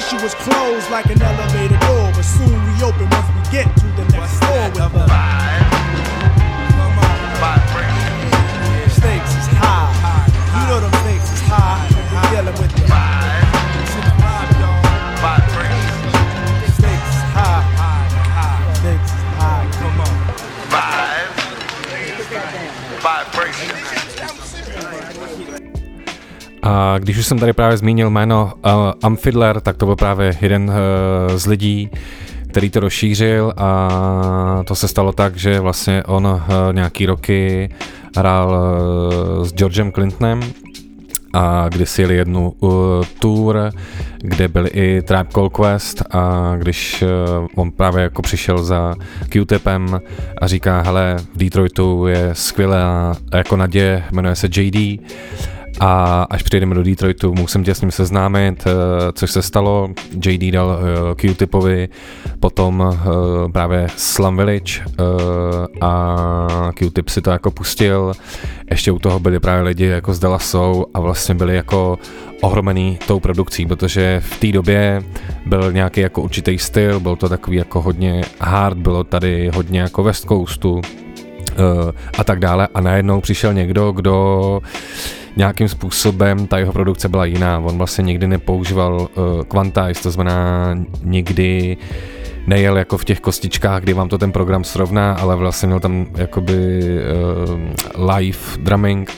[0.07, 3.87] issue was closed like an elevator door, but soon we open once we get to
[3.97, 5.07] the next floor with the
[7.47, 7.86] stakes
[26.67, 28.71] A když už jsem tady právě zmínil jméno uh,
[29.03, 31.91] Amfidler, tak to byl právě jeden uh, z lidí,
[32.49, 36.41] který to rozšířil a to se stalo tak, že vlastně on uh,
[36.73, 37.69] nějaký roky
[38.17, 38.51] hrál
[39.39, 40.41] uh, s Georgem Clintonem
[41.33, 42.71] a kdysi jeli jednu uh,
[43.19, 43.71] tour,
[44.19, 48.95] kde byl i Tribe Called Quest a když uh, on právě jako přišel za
[49.29, 50.01] Q-Tipem
[50.41, 55.01] a říká, hele, v Detroitu je skvělá jako naděje, jmenuje se JD
[55.81, 58.73] a až přijedeme do Detroitu, musím tě s ním seznámit, uh,
[59.13, 59.89] což se stalo.
[60.27, 61.89] JD dal uh, Q-Tipovi,
[62.41, 64.81] potom uh, právě Slum Village
[65.81, 66.17] a
[66.75, 68.13] Q-Tip si to jako pustil.
[68.71, 71.99] Ještě u toho byli právě lidi jako z Dallasou a vlastně byli jako
[72.41, 75.03] ohromený tou produkcí, protože v té době
[75.47, 80.03] byl nějaký jako určitý styl, byl to takový jako hodně hard, bylo tady hodně jako
[80.03, 80.81] West Coastu
[82.19, 84.61] a tak dále a najednou přišel někdo, kdo
[85.37, 87.59] nějakým způsobem ta jeho produkce byla jiná.
[87.59, 91.77] On vlastně nikdy nepoužíval uh, quantize, to znamená nikdy
[92.47, 96.07] nejel jako v těch kostičkách, kdy vám to ten program srovná, ale vlastně měl tam
[96.17, 96.81] jakoby
[97.95, 99.13] uh, live drumming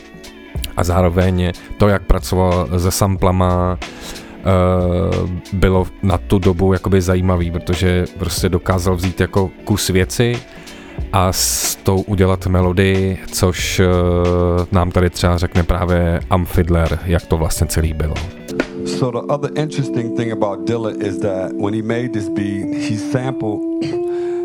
[0.76, 3.78] a zároveň to, jak pracoval se samplama,
[5.18, 10.36] uh, bylo na tu dobu jakoby zajímavý, protože prostě dokázal vzít jako kus věci
[11.12, 13.86] a s tou udělat melodii, což uh,
[14.72, 18.14] nám tady třeba řekne právě Amfidler, jak to vlastně celý bylo.
[18.86, 22.96] So the other interesting thing about Dilla is that when he made this beat, he
[22.96, 23.60] sampled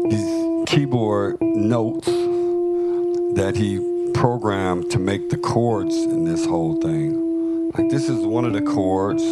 [0.09, 0.29] these
[0.65, 2.09] keyboard notes
[3.35, 3.79] that he
[4.13, 7.17] programmed to make the chords in this whole thing.
[7.77, 9.23] Like this is one of the chords.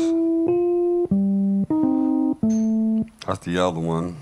[3.28, 4.16] That's the other one.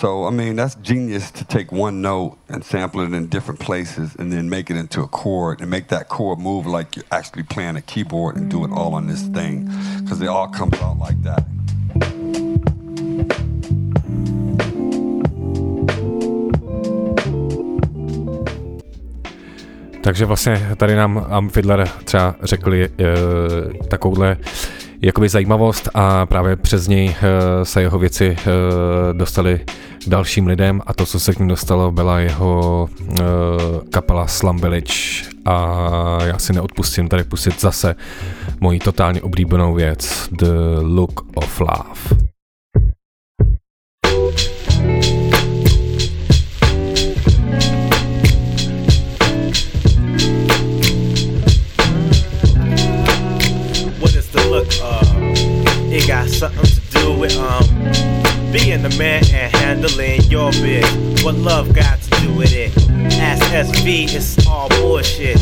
[0.00, 4.14] So I mean, that's genius to take one note and sample it in different places,
[4.18, 7.44] and then make it into a chord and make that chord move like you're actually
[7.44, 9.70] playing a keyboard and do it all on this thing,
[10.02, 11.44] because it all comes out like that.
[20.02, 22.88] Takže vlastně tady nám Amp Fiddler třeba řekli e,
[23.88, 24.36] takovouhle
[25.04, 28.44] jakoby zajímavost a právě přes něj e, se jeho věci e,
[29.12, 29.60] dostaly
[30.06, 33.22] dalším lidem a to, co se k ním dostalo, byla jeho e,
[33.90, 37.94] kapela Slum Village a já si neodpustím tady pustit zase
[38.60, 42.33] moji totálně oblíbenou věc The Look of Love.
[57.24, 57.64] With um
[58.52, 61.24] being the man and handling your biz.
[61.24, 62.70] What love got to do with it?
[63.18, 65.40] Ask SV, it's all bullshit.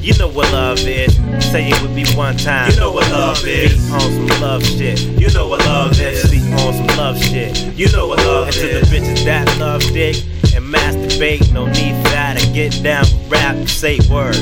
[0.00, 1.12] You know what love is.
[1.50, 2.70] Say it with me one time.
[2.70, 3.72] You know what love is.
[3.72, 5.00] Speak on some love shit.
[5.20, 6.22] You know what love is.
[6.28, 7.58] Speak on some love shit.
[7.76, 8.62] You know what love and is.
[8.62, 10.16] And to the bitches that love dick
[10.54, 12.38] and masturbate, no need for that.
[12.38, 14.36] to get down, rap, say word.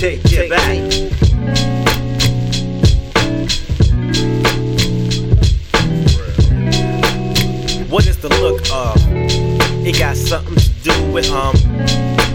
[0.00, 0.76] Take it back.
[7.90, 8.96] What is the look of?
[9.86, 11.54] It got something to do with um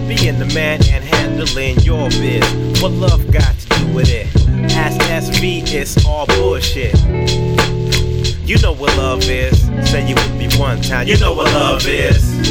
[0.08, 2.82] being the man and handling your biz.
[2.82, 4.28] What love got to do with it?
[4.72, 7.00] Ask SV, it's all bullshit.
[8.48, 9.62] You know what love is.
[9.88, 11.08] Say you with me one time.
[11.08, 12.50] You know what love is.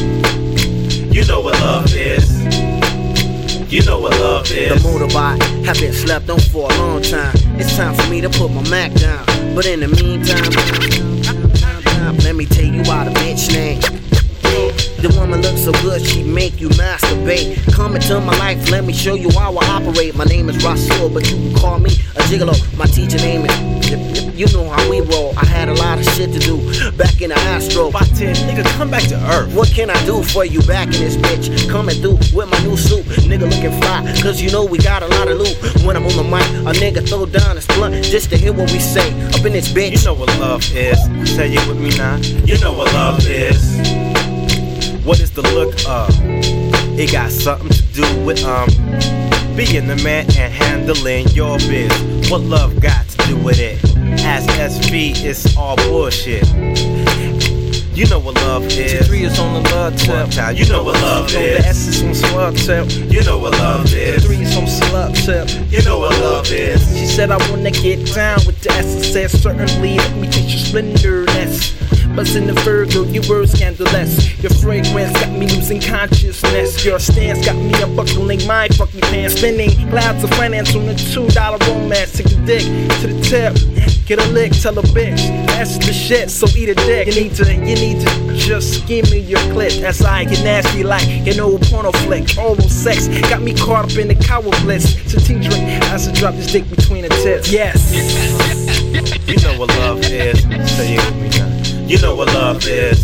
[1.12, 2.39] You know what love is.
[3.70, 4.82] You know what love is.
[4.82, 7.32] The motorbike have been slept on for a long time.
[7.54, 9.24] It's time for me to put my Mac down.
[9.54, 10.42] But in the meantime,
[12.24, 13.99] let me tell you why the bitch name.
[15.00, 17.56] The woman looks so good, she make you masturbate.
[17.72, 20.14] Come into my life, let me show you how I operate.
[20.14, 22.52] My name is Rasul, but you can call me a gigolo.
[22.76, 23.80] My teacher name is.
[24.40, 25.32] You know how we roll.
[25.38, 26.56] I had a lot of shit to do
[26.92, 27.88] back in the Astro.
[27.88, 29.54] About 10, nigga, come back to earth.
[29.54, 31.68] What can I do for you back in this bitch?
[31.70, 33.04] Coming through with my new suit.
[33.24, 35.56] Nigga looking fly, cause you know we got a lot of loot.
[35.84, 38.70] When I'm on the mic, a nigga throw down his blunt just to hear what
[38.70, 39.08] we say.
[39.28, 39.98] Up in this bitch.
[39.98, 40.98] You know what love is.
[41.34, 42.16] Say it with me now.
[42.44, 44.09] You know what love is.
[45.04, 46.10] What is the look of?
[46.98, 48.68] It got something to do with um
[49.56, 51.90] being the man and handling your biz.
[52.30, 53.82] What love got to do with it?
[54.24, 56.46] Ask SV, it's all bullshit.
[57.96, 59.08] You know what love is.
[59.08, 60.56] T3 is on the love tip.
[60.56, 61.32] You know what love is.
[61.32, 63.12] The S is on slug tip.
[63.12, 64.24] You know what love is.
[64.24, 65.48] Three is on slug tip.
[65.70, 66.80] You know what love is.
[66.96, 69.12] She said I wanna get down with the S.
[69.12, 69.96] Said certainly.
[69.96, 71.79] Let me teach you splendorness.
[72.14, 74.42] But in the Virgo, you were scandalous.
[74.42, 76.84] Your fragrance got me losing consciousness.
[76.84, 79.36] Your stance got me unbuckling my fucking pants.
[79.36, 82.12] Spending clouds of finance on a two dollar romance.
[82.12, 82.64] Take the dick
[83.00, 83.54] to the tip.
[84.06, 86.30] Get a lick, tell a bitch that's the shit.
[86.30, 87.06] So eat a dick.
[87.06, 89.72] You need to, you need to just give me your clip.
[89.82, 92.38] As I get nasty like an old porno flick.
[92.38, 94.96] All Oral sex got me caught up in the cow bliss.
[95.10, 97.52] So tea drink I drop this dick between the tips.
[97.52, 97.92] Yes.
[99.28, 100.46] You know what love is.
[100.46, 101.29] Me now.
[101.90, 103.02] You know what love is.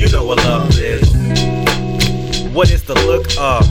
[0.00, 1.10] You know what love is.
[2.54, 3.66] What is the look of?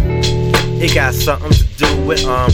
[0.83, 2.51] It got something to do with um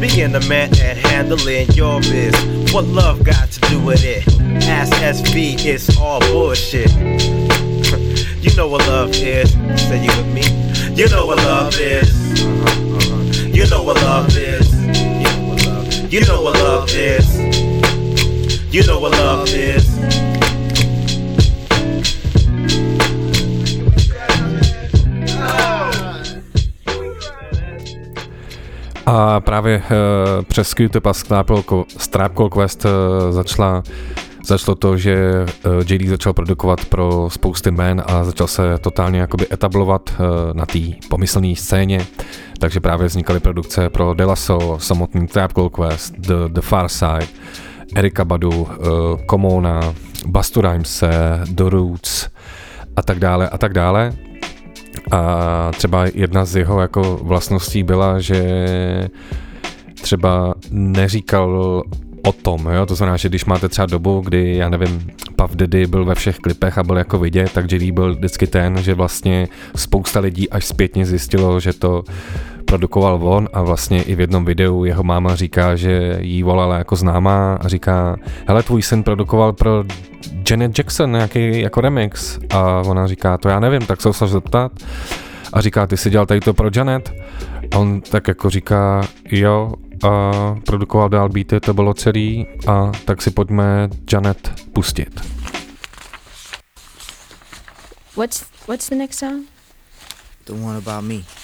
[0.00, 2.34] being the man and handling your biz.
[2.74, 4.26] What love got to do with it?
[4.66, 6.90] Ask SV, it's all bullshit.
[8.42, 9.52] you know what love is.
[9.86, 10.42] Say you with me.
[10.96, 12.10] You know what love is.
[13.54, 14.68] You know what love is.
[16.12, 17.38] You know what love is.
[18.74, 20.23] You know what love is.
[29.06, 31.12] A právě uh, přes Q-Tip a
[31.96, 32.90] Strapcall Quest uh,
[33.30, 33.82] začala
[34.44, 39.46] začalo to, že uh, JD začal produkovat pro spousty men a začal se totálně jakoby
[39.52, 40.10] etablovat
[40.52, 40.78] na té
[41.08, 42.06] pomyslné scéně.
[42.58, 47.26] Takže právě vznikaly produkce pro Delaso, samotný Trap Call Quest, The, The Far Side,
[47.94, 48.68] Erika Badu,
[49.26, 49.80] Komona,
[50.26, 52.28] Bastu Rhymese, The Roots
[52.96, 54.12] a tak dále a tak dále.
[55.10, 58.68] A třeba jedna z jeho jako vlastností byla, že
[60.02, 61.82] třeba neříkal
[62.26, 62.86] o tom, jo?
[62.86, 65.06] to znamená, že když máte třeba dobu, kdy, já nevím,
[65.36, 68.82] Puff Daddy byl ve všech klipech a byl jako vidět, tak JD byl vždycky ten,
[68.82, 72.04] že vlastně spousta lidí až zpětně zjistilo, že to
[72.64, 76.96] produkoval on a vlastně i v jednom videu jeho máma říká, že jí volala jako
[76.96, 78.16] známá a říká,
[78.46, 79.84] hele, tvůj syn produkoval pro
[80.50, 84.72] Janet Jackson nějaký jako remix a ona říká, to já nevím, tak se ho zeptat
[85.52, 87.12] a říká, ty jsi dělal tady to pro Janet?
[87.74, 89.72] A on tak jako říká, jo,
[90.04, 90.32] a
[90.66, 95.20] produkoval dál beaty, to bylo celý a tak si pojďme Janet pustit.
[98.16, 99.46] What's what's the next song?
[100.46, 101.43] The one about me.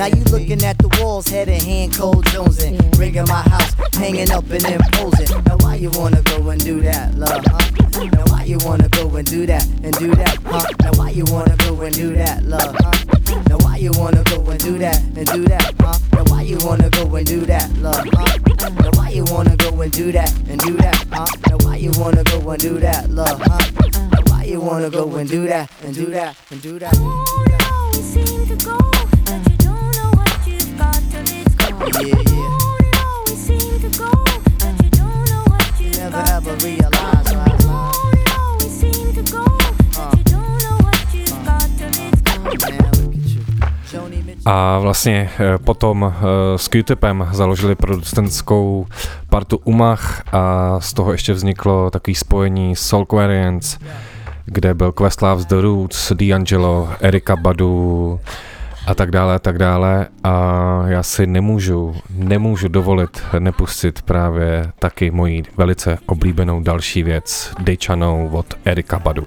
[0.00, 2.98] Now you looking at the walls, head in hand, cold jonesing.
[2.98, 5.44] Rigging my house, hanging up and imposing.
[5.44, 6.19] Now why you wanna
[44.44, 48.86] A vlastně eh, potom eh, s Q-Tipem založili producentskou
[49.28, 53.78] partu Umach a z toho ještě vzniklo takový spojení Soulquarians,
[54.44, 58.20] kde byl Questlove The Roots, D'Angelo, Erika Badu
[58.86, 65.10] a tak dále a tak dále a já si nemůžu, nemůžu dovolit nepustit právě taky
[65.10, 69.26] moji velice oblíbenou další věc Dejčanou od Erika Badu.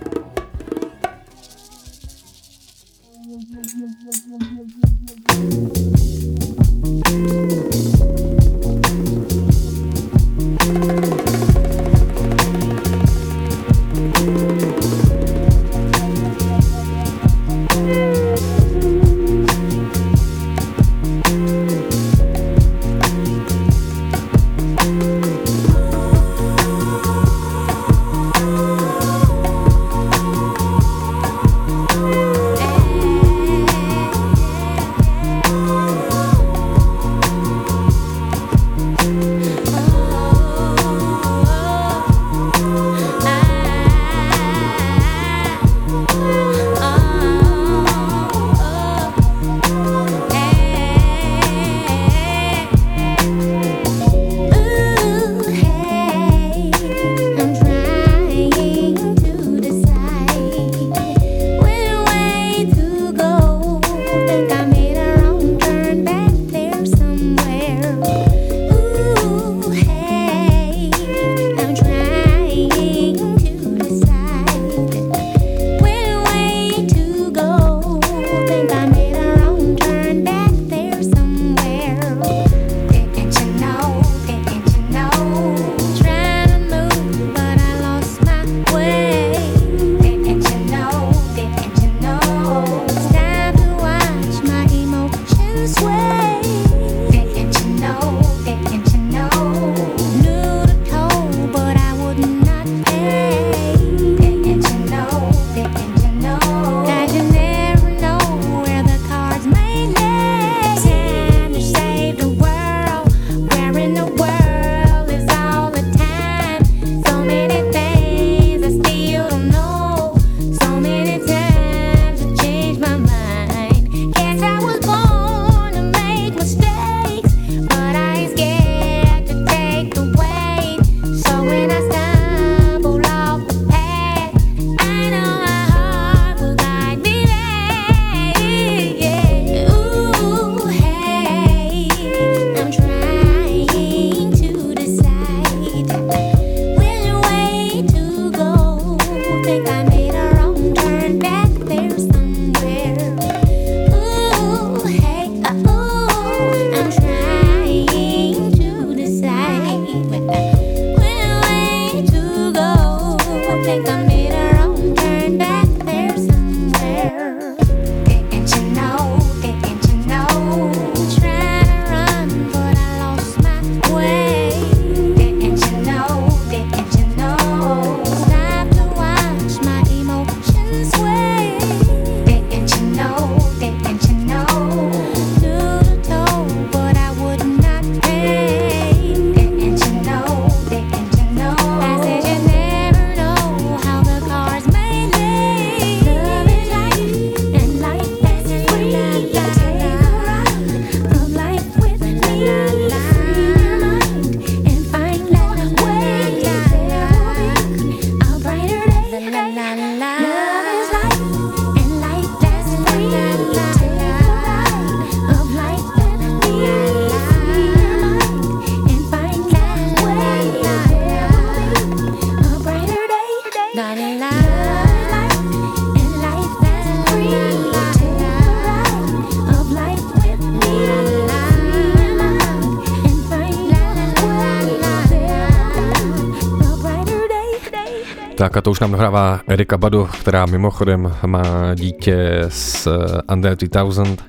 [238.53, 242.89] Tak a to už nám dohrává Erika Badu, která mimochodem má dítě s
[243.31, 244.23] Under 3000,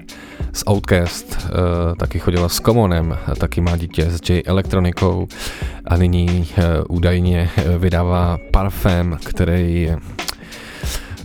[0.53, 1.49] s Outcast,
[1.99, 5.29] taky chodila s Commonem, taky má dítě s J Elektronikou
[5.85, 9.93] a nyní eh, údajně eh, vydává parfém, který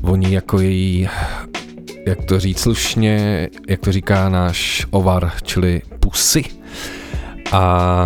[0.01, 1.09] voní jako její,
[2.07, 6.43] jak to říct slušně, jak to říká náš ovar, čili pusy.
[7.51, 8.05] A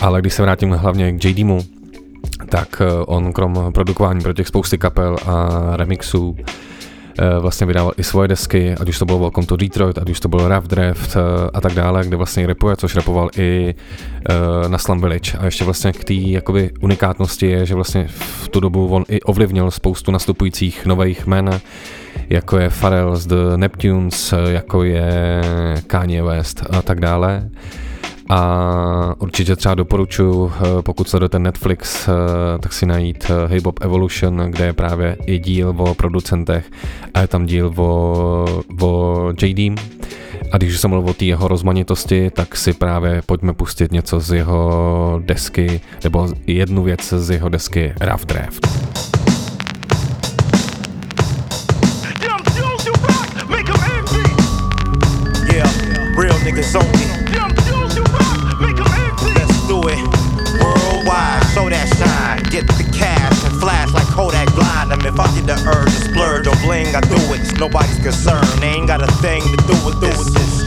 [0.00, 1.77] ale když se vrátím hlavně k JDmu,
[2.48, 6.36] tak on krom produkování pro těch spousty kapel a remixů
[7.20, 10.20] Eh, vlastně vydával i svoje desky, ať už to bylo Welcome to Detroit, ať už
[10.20, 14.68] to byl Rough Draft eh, a tak dále, kde vlastně repuje, což repoval i eh,
[14.68, 15.38] na Slum Village.
[15.38, 19.20] A ještě vlastně k té jakoby unikátnosti je, že vlastně v tu dobu on i
[19.20, 21.60] ovlivnil spoustu nastupujících nových jmen,
[22.28, 25.42] jako je Pharrell z The Neptunes, jako je
[25.86, 27.50] Kanye West a tak dále.
[28.30, 32.12] A určitě třeba doporučuji, eh, pokud sledujete Netflix, eh,
[32.58, 36.70] tak si najít eh, Hip Hop Evolution, kde je právě i díl o producentech
[37.14, 39.78] a je tam díl o, o JD.
[40.52, 44.32] A když jsem mluvil o té jeho rozmanitosti, tak si právě pojďme pustit něco z
[44.32, 48.68] jeho desky, nebo jednu věc z jeho desky Rough Draft.
[56.18, 57.07] Real niggas only.
[65.48, 67.40] The urge to splurge or bling, I do it.
[67.58, 68.44] Nobody's concerned.
[68.60, 70.20] They ain't got a thing to do with this.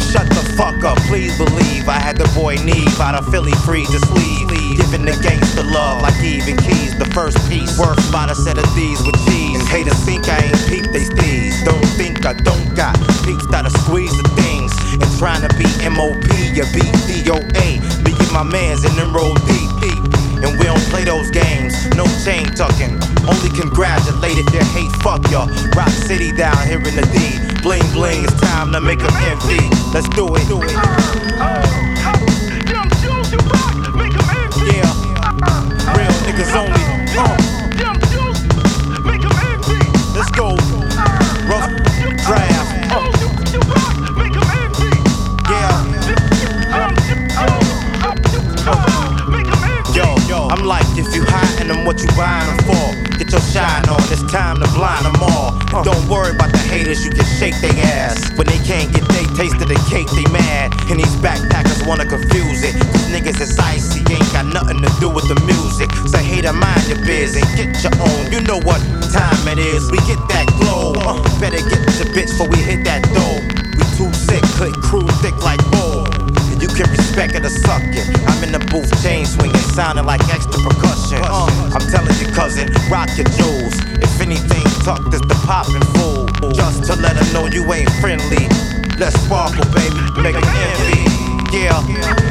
[0.09, 1.87] Shut the fuck up, please believe.
[1.87, 4.49] I had the boy Neve out of Philly free to sleeve.
[4.81, 6.97] Giving the gangster love like even keys.
[6.97, 9.61] The first piece worth about a set of these with cheese.
[9.61, 11.63] And haters think I ain't peep they steez.
[11.63, 14.73] Don't think I don't got peeps that'll squeeze the things.
[14.97, 16.25] And trying to be MOP,
[16.57, 17.77] you beat DOA.
[18.01, 20.20] Me and my mans in them roll deep, deep.
[20.43, 22.97] And we don't play those games, no chain tucking.
[23.27, 25.47] Only congratulate if you hate, fuck ya.
[25.75, 27.37] Rock City down here in the D.
[27.61, 29.61] Bling bling, it's time to make them envy.
[29.93, 30.47] Let's do it.
[30.47, 30.71] Do it.
[30.73, 31.61] Oh,
[32.05, 32.20] oh,
[50.61, 53.17] I'm like, if you hiding them, what you buying them for?
[53.17, 55.57] Get your shine on, it's time to blind them all.
[55.57, 58.29] And don't worry about the haters, you can shake their ass.
[58.37, 60.69] When they can't get they taste of the cake, they mad.
[60.85, 62.77] And these backpackers wanna confuse it.
[62.77, 65.89] Cause niggas is icy, ain't got nothing to do with the music.
[66.05, 68.29] Say, hater, mind your biz and get your own.
[68.29, 70.93] You know what time it is, we get that glow.
[70.93, 73.41] Uh, better get the bitch before we hit that dough.
[73.65, 76.05] We too sick, click crew thick like bull.
[76.61, 78.20] You can respect it or suck it.
[79.71, 81.19] Sounding like extra percussion.
[81.23, 83.73] Uh, I'm telling you, cousin, rock your jewels.
[84.03, 86.27] If anything tucked, is the poppin' fool.
[86.51, 88.47] Just to let her know you ain't friendly.
[88.99, 91.57] Let's sparkle, baby, make them envy.
[91.57, 92.30] Yeah.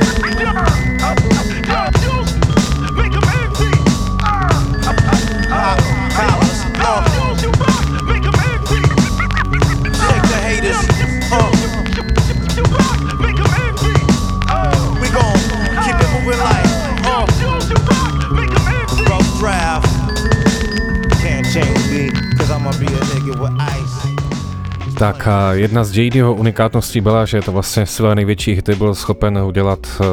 [25.00, 29.38] Tak a jedna z JDho unikátností byla, že to vlastně své největší hity byl schopen
[29.38, 30.04] udělat eh,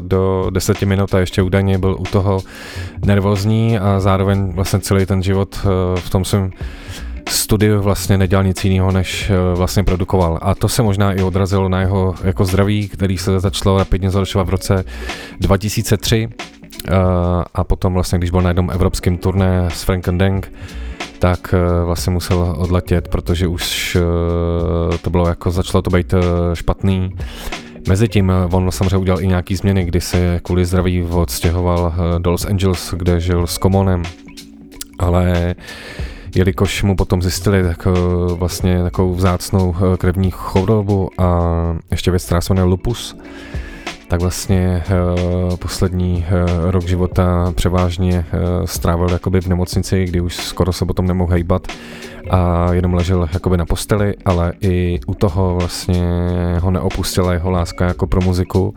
[0.00, 2.40] do deseti minut a ještě údajně byl u toho
[3.04, 6.50] nervózní a zároveň vlastně celý ten život eh, v tom svém
[7.28, 10.38] studiu vlastně nedělal nic jiného, než eh, vlastně produkoval.
[10.42, 14.46] A to se možná i odrazilo na jeho jako zdraví, který se začalo rapidně zhoršovat
[14.46, 14.84] v roce
[15.40, 16.28] 2003
[17.54, 20.52] a potom vlastně, když byl na jednom evropském turné s Frank Deng,
[21.22, 21.54] tak
[21.84, 23.96] vlastně musel odletět, protože už
[25.02, 26.14] to bylo jako, začalo to být
[26.54, 27.14] špatný.
[27.88, 32.94] Mezitím on samozřejmě udělal i nějaký změny, kdy se kvůli zdraví odstěhoval do Los Angeles,
[32.96, 34.02] kde žil s Komonem,
[34.98, 35.54] ale
[36.34, 37.88] jelikož mu potom zjistili tak,
[38.26, 41.50] vlastně takovou vzácnou krevní chorobu a
[41.90, 43.16] ještě věc, která se jmenuje lupus,
[44.12, 44.84] tak vlastně
[45.48, 50.84] uh, poslední uh, rok života převážně uh, strávil jakoby v nemocnici, kdy už skoro se
[50.84, 51.66] potom nemohl hejbat
[52.30, 56.02] a jenom ležel jakoby na posteli, ale i u toho vlastně
[56.60, 58.74] ho neopustila jeho láska jako pro muziku.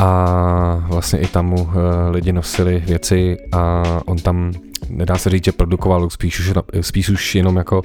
[0.00, 1.70] A vlastně i tam mu
[2.10, 4.52] lidi nosili věci a on tam
[4.88, 7.82] nedá se říct, že produkoval, spíš už, spíš už jenom jako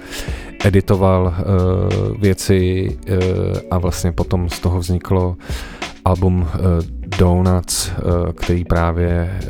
[0.65, 3.17] editoval uh, věci uh,
[3.71, 5.37] a vlastně potom z toho vzniklo
[6.05, 6.47] album uh,
[7.17, 9.47] Donuts, eh, který právě eh,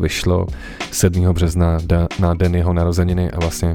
[0.00, 0.46] vyšlo
[0.90, 1.32] 7.
[1.32, 1.78] března
[2.18, 3.72] na den jeho narozeniny a vlastně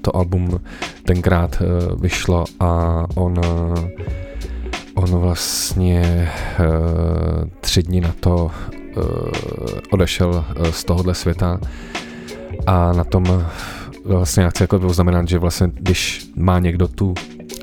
[0.00, 0.60] to album
[1.02, 1.62] tenkrát
[2.00, 3.34] vyšlo a on
[4.94, 6.28] on vlastně
[7.60, 8.50] tři dny na to
[9.90, 11.60] odešel z tohohle světa
[12.66, 13.44] a na tom
[14.04, 17.14] vlastně já chci jako poznamenat, že vlastně když má někdo tu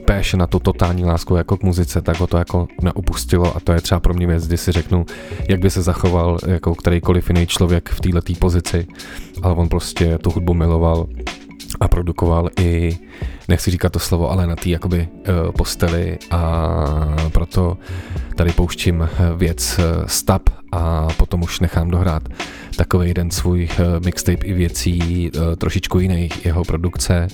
[0.06, 3.72] passion na tu totální lásku jako k muzice, tak ho to jako neupustilo a to
[3.72, 5.06] je třeba pro mě věc, kdy si řeknu,
[5.50, 8.88] jak by se zachoval jako kterýkoliv jiný člověk v této pozici,
[9.42, 11.08] ale on prostě tu hudbu miloval
[11.80, 12.98] a produkoval i,
[13.48, 16.76] nechci říkat to slovo, ale na té jakoby uh, posteli a
[17.32, 17.78] proto
[18.36, 22.24] tady pouštím eh, věc uh, Stab a potom už nechám dohrát
[22.76, 23.70] takový jeden svůj
[24.06, 27.28] mixtape i věcí trošičku jiných jeho produkce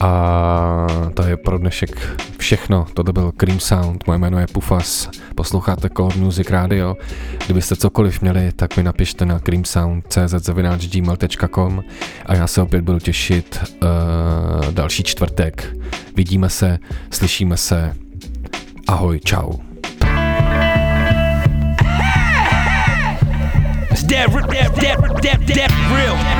[0.00, 2.86] a to je pro dnešek všechno.
[2.94, 6.96] Toto byl Cream Sound, moje jméno je Pufas, posloucháte Cold Music Radio.
[7.44, 11.82] Kdybyste cokoliv měli, tak mi napište na creamsound.cz.gmail.com
[12.26, 13.88] a já se opět budu těšit uh,
[14.70, 15.76] další čtvrtek.
[16.16, 16.78] Vidíme se,
[17.10, 17.94] slyšíme se.
[18.88, 19.52] Ahoj, čau.
[24.10, 24.30] Real,
[25.90, 26.39] real,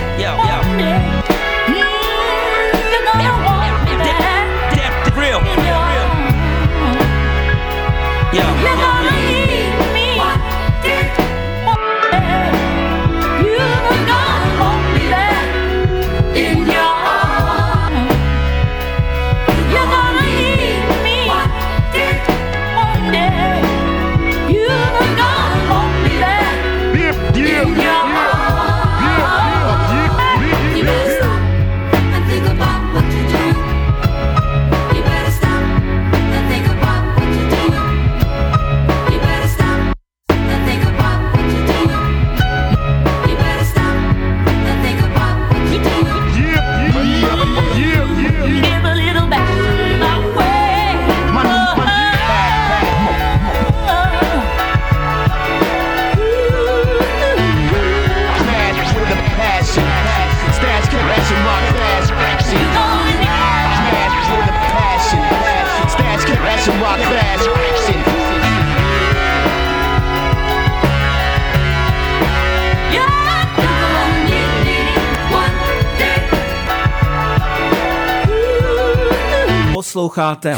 [80.11, 80.57] Posloucháte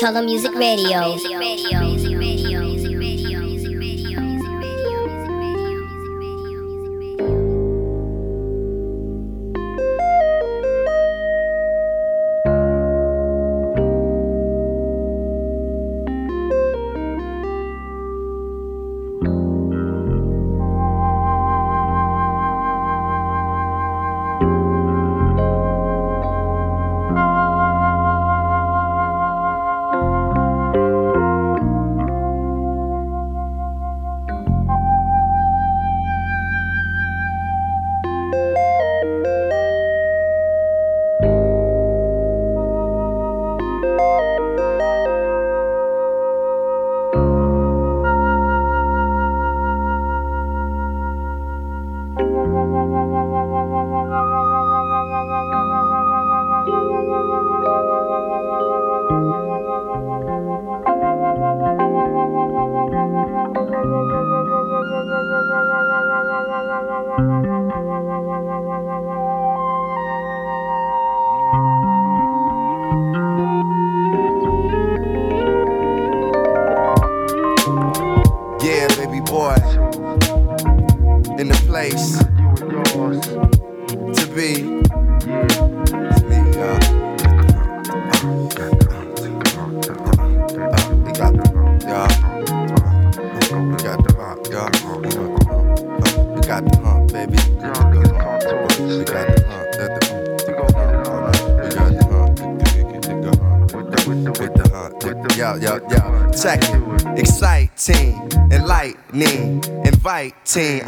[0.00, 1.31] Color Music Radio.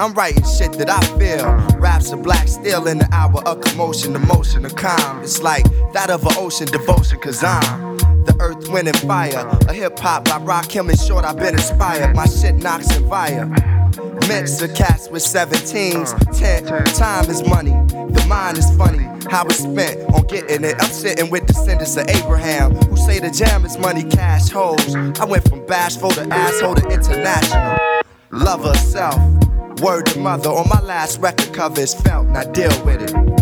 [0.04, 1.78] I'm writing shit that I feel.
[1.78, 5.22] Raps are black steel in the hour of commotion, emotion, and calm.
[5.22, 5.64] It's like
[5.94, 9.48] that of an ocean devotion, cause I'm the earth wind, and fire.
[9.66, 12.14] A hip hop by Rakim and Short, I've been inspired.
[12.14, 13.46] My shit knocks and fire.
[14.28, 16.38] Mix of cats with 17s.
[16.38, 17.70] Ten, time is money.
[17.70, 19.04] The mind is funny.
[19.30, 20.76] How it's spent on getting it.
[20.80, 24.94] I'm sitting with descendants of Abraham who say the jam is money, cash, hoes.
[24.94, 27.78] I went from bashful to asshole to international.
[28.30, 29.33] Love herself.
[29.82, 32.26] Word to mother on my last record cover is felt.
[32.28, 33.33] Now deal with it.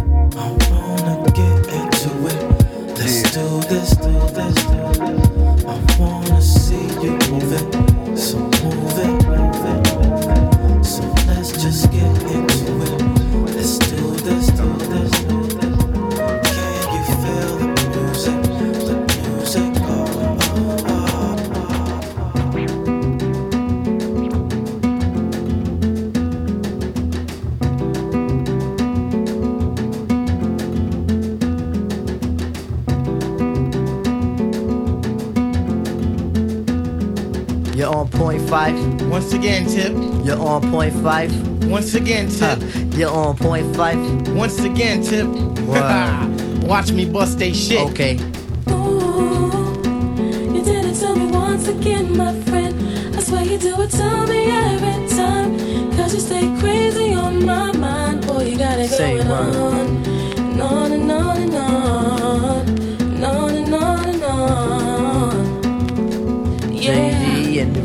[39.32, 39.92] Once again, Tip.
[40.26, 41.66] You're on point Phife.
[41.66, 42.58] Once again, Tip.
[42.98, 44.34] You're on point Phife.
[44.34, 45.26] Once again, Tip.
[45.66, 46.62] Word.
[46.68, 47.80] Watch me bust they shit.
[47.92, 48.16] Okay.
[50.52, 53.16] You did it to me once again, my friend.
[53.16, 55.56] I swear you do it to me every time.
[55.96, 58.26] Cause you stay crazy on my mind.
[58.26, 60.60] Boy, you got it Say going on.
[60.60, 62.68] On and on and on.
[63.00, 63.81] And on and on and on.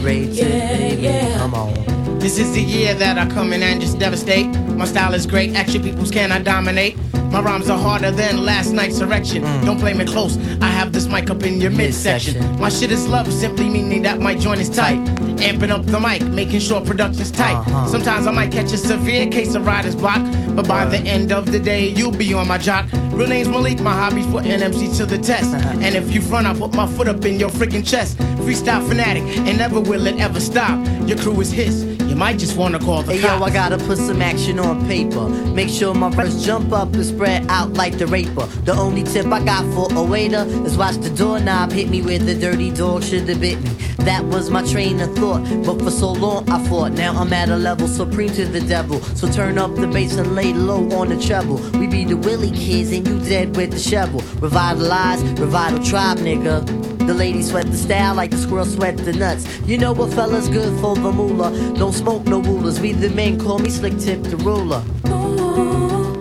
[0.07, 1.37] JD and the Ray Yeah, yeah.
[1.37, 2.19] Come on.
[2.19, 4.47] This is the year that I come in and just devastate.
[4.69, 6.97] My style is great, action peoples cannot dominate.
[7.31, 9.43] My rhymes are harder than last night's erection.
[9.65, 12.33] Don't play me close, I have this mic up in your midsection.
[12.35, 12.61] Midsection.
[12.61, 14.99] My shit is love, simply meaning that my joint is tight.
[15.37, 17.55] Amping up the mic, making sure production's tight.
[17.55, 17.87] Uh-huh.
[17.87, 20.21] Sometimes I might catch a severe case of writer's block,
[20.55, 22.87] but by the end of the day, you'll be on my jock.
[23.11, 25.53] Real name's Malik, my hobby's putting MC to the test.
[25.87, 28.17] And if you front, I put my foot up in your freaking chest.
[28.47, 30.79] Freestyle fanatic, and never will it ever stop.
[31.05, 33.43] Your crew is his, you might just wanna call the Hey yo.
[33.43, 35.27] I gotta put some action on paper.
[35.27, 38.45] Make sure my verse jump up and spread out like the raper.
[38.63, 42.19] The only tip I got for a waiter is watch the doorknob hit me where
[42.19, 43.69] the dirty dog should have bit me.
[44.05, 46.93] That was my train of thought, but for so long I fought.
[46.93, 49.01] Now I'm at a level supreme to the devil.
[49.01, 51.57] So turn up the bass and lay low on the treble.
[51.77, 54.21] We be the Willie kids and you dead with the shovel.
[54.39, 56.76] Revitalize, revital tribe, nigga.
[57.07, 59.47] The ladies sweat the style like the squirrel sweat the nuts.
[59.65, 61.51] You know what fella's good for the moolah.
[61.75, 62.81] Don't smoke no rulers.
[62.81, 64.83] We the men call me slick tip the ruler.
[65.07, 66.19] Ooh,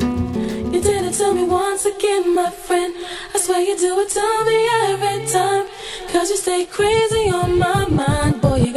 [0.73, 2.95] you did it to me once again, my friend.
[3.35, 4.59] I swear you do it to me
[4.93, 5.67] every time.
[6.13, 8.41] Cause you stay crazy on my mind.
[8.41, 8.73] Boy, you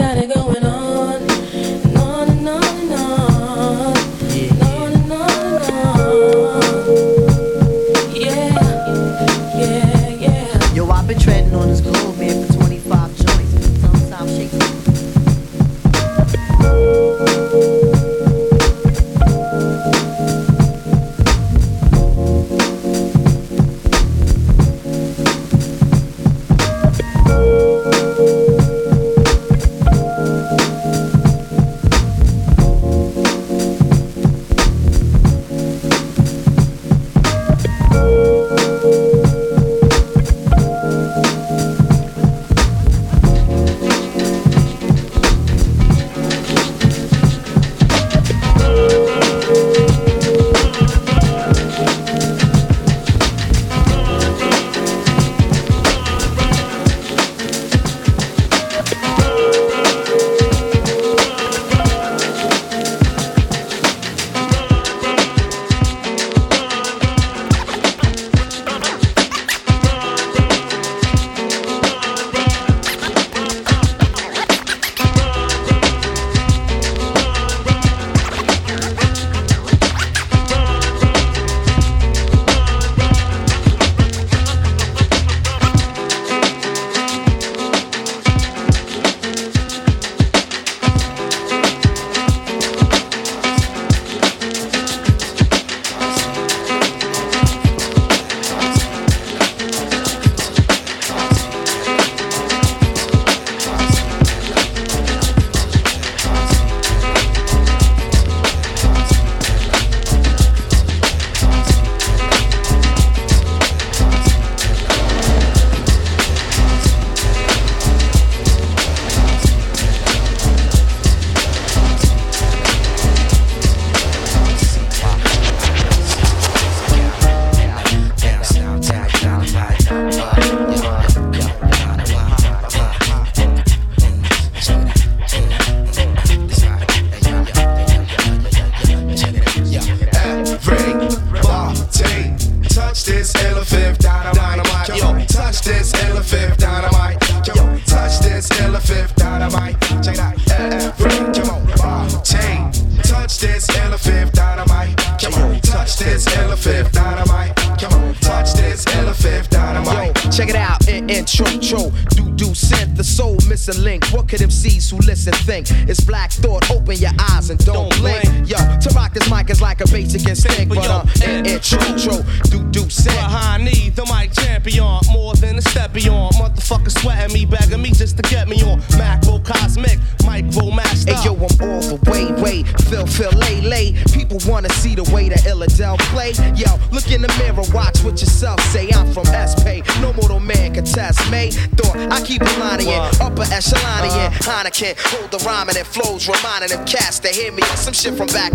[196.61, 197.61] And them cats that hear me.
[197.77, 198.48] Some shit from back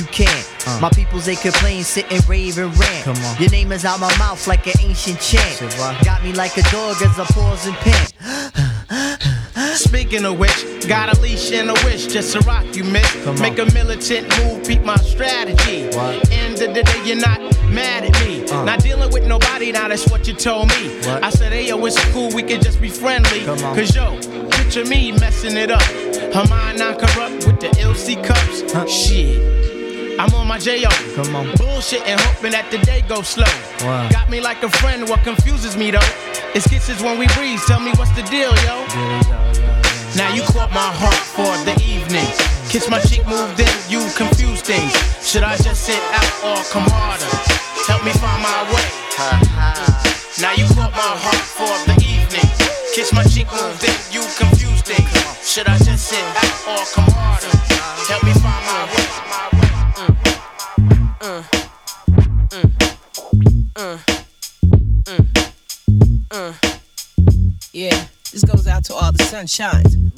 [0.00, 0.66] you can't.
[0.66, 0.80] Uh.
[0.80, 3.04] My peoples they complain, sit and rave and rant.
[3.04, 3.36] Come on.
[3.40, 5.60] Your name is out my mouth like an ancient chant.
[6.04, 8.14] Got me like a dog as I pause and pant.
[9.76, 13.40] Speaking of which, got a leash and a wish just to rock you, miss.
[13.40, 15.84] Make a militant move, beat my strategy.
[16.32, 17.40] End of the day, you're not
[17.70, 18.48] mad at me.
[18.48, 18.64] Uh.
[18.64, 21.00] Not dealing with nobody, now that's what you told me.
[21.06, 23.44] I said, hey, yo, it's cool, we can just be friendly.
[23.44, 24.18] Cause yo,
[24.50, 25.82] picture me messing it up.
[25.82, 28.72] Her mind not corrupt with the LC cups.
[28.72, 28.86] Huh?
[28.86, 29.69] Shit.
[30.20, 30.92] I'm on my J.O.
[31.16, 31.48] Come on.
[31.56, 33.48] Bullshit and hoping that the day goes slow.
[33.80, 34.04] Wow.
[34.12, 36.12] Got me like a friend, what confuses me though?
[36.52, 38.84] It's kisses when we breathe, tell me what's the deal, yo?
[40.20, 42.28] Now you caught my heart for the evening.
[42.68, 44.92] Kiss my cheek, move then you confuse things.
[45.24, 47.32] Should I just sit out or come harder?
[47.88, 48.88] Help me find my way.
[50.36, 52.44] Now you caught my heart for the evening.
[52.92, 55.08] Kiss my cheek, move then you confuse things.
[55.40, 57.59] Should I just sit out or come harder?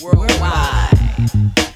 [0.03, 0.93] Worldwide.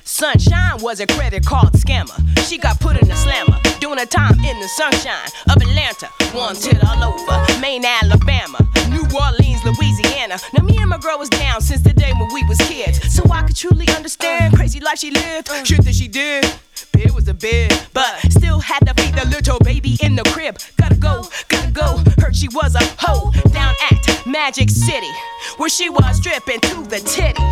[0.05, 2.13] Sunshine was a credit card scammer.
[2.47, 6.11] She got put in a slammer, doing her time in the sunshine of Atlanta.
[6.35, 8.59] Wanted all over, Maine, Alabama,
[8.91, 10.39] New Orleans, Louisiana.
[10.53, 13.23] Now me and my girl was down since the day when we was kids, so
[13.33, 16.45] I could truly understand crazy life she lived, shit that she did.
[16.93, 20.59] It was a bit, but still had to feed the little baby in the crib.
[20.77, 22.03] Gotta go, gotta go.
[22.21, 25.11] Heard she was a hoe down at Magic City,
[25.57, 27.43] where she was stripping to the titty.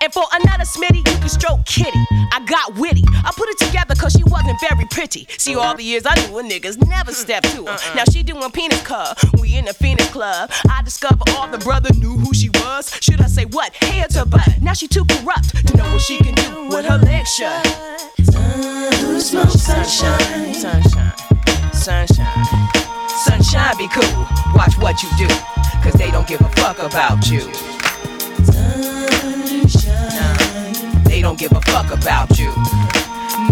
[0.00, 1.98] And for another smitty, you can stroke kitty.
[2.32, 3.04] I got witty.
[3.24, 5.26] I put it together cause she wasn't very pretty.
[5.38, 7.94] See, all the years I knew her niggas never stepped to her.
[7.94, 9.16] Now she doing penis club.
[9.40, 10.50] We in the Phoenix Club.
[10.68, 12.90] I discovered all the brother knew who she was.
[13.00, 13.74] Should I say what?
[13.74, 14.60] Head to butt.
[14.60, 17.66] Now she too corrupt to know what she can do with her legs shut.
[19.00, 20.54] Who smokes sunshine?
[20.54, 21.12] Sunshine.
[21.72, 22.68] Sunshine.
[23.08, 24.26] Sunshine be cool.
[24.54, 25.28] Watch what you do.
[25.84, 27.40] Cause they don't give a fuck about you.
[31.04, 32.50] They don't give a fuck about you.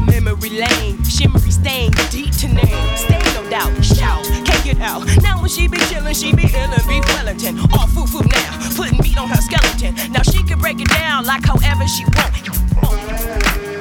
[0.06, 2.96] Memory lane, shimmery stain, deep to name.
[2.96, 5.06] Stay no doubt, shout, can't get out.
[5.22, 7.59] Now when she be chillin', she be illin', beef Wellington.
[7.74, 9.94] All foo foo now, putting meat on her skeleton.
[10.10, 13.72] Now she can break it down like however she want.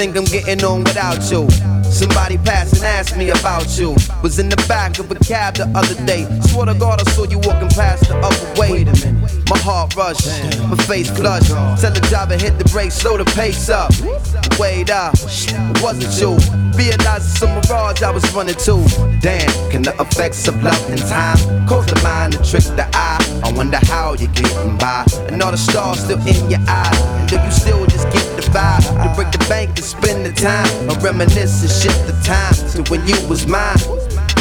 [0.00, 1.46] think I'm getting on without you.
[1.84, 3.90] Somebody passed and asked me about you.
[4.22, 6.24] Was in the back of a cab the other day.
[6.48, 8.72] Swear to God, I saw you walking past the other way.
[8.72, 9.50] Wait a minute.
[9.50, 10.70] My heart rushed, Damn.
[10.70, 11.50] my face flushed.
[11.82, 13.90] Tell the driver hit the brakes, slow the pace up.
[14.58, 16.32] Wait up, it wasn't you.
[16.78, 18.80] Realized some mirage I was running to.
[19.20, 21.36] Damn, can the effects of love and time
[21.68, 23.20] cause the mind to trick the eye?
[23.44, 27.00] I wonder how you're getting by, and all the stars still in your eyes.
[27.20, 28.19] And do you still just get
[28.60, 29.14] vibe.
[29.16, 30.88] Break the bank and spend the time.
[30.88, 33.78] a reminisce and shift the time to when you was mine.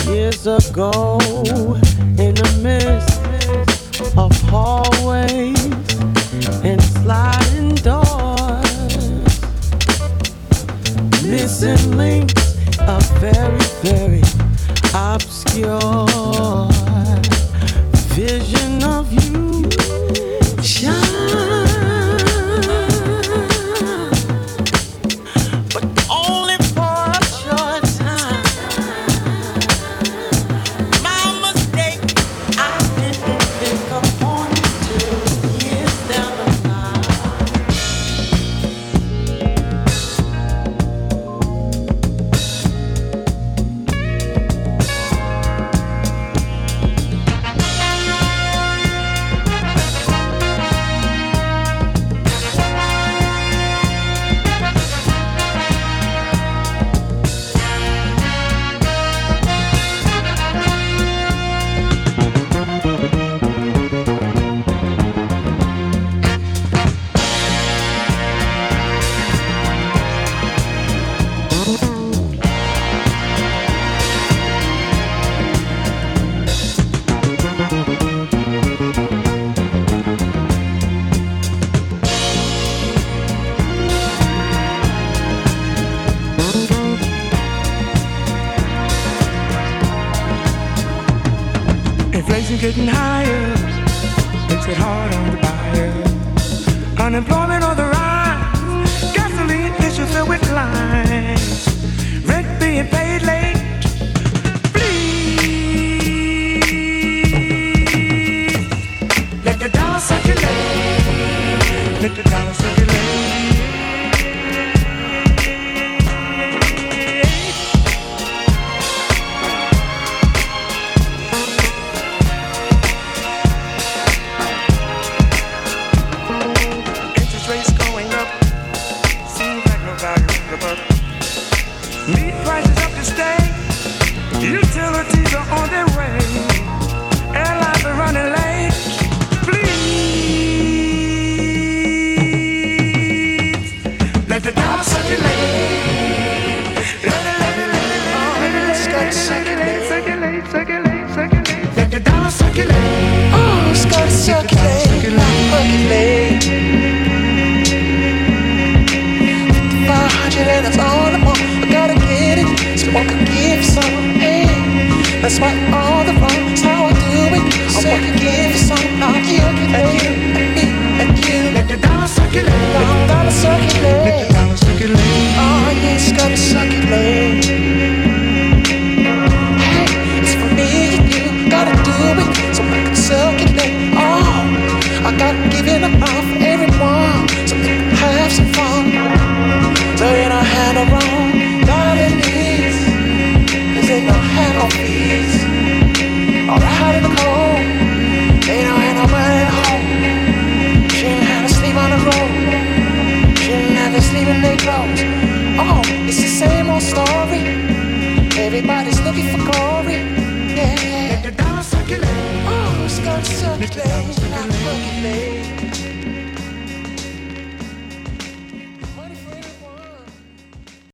[0.07, 1.19] Years ago.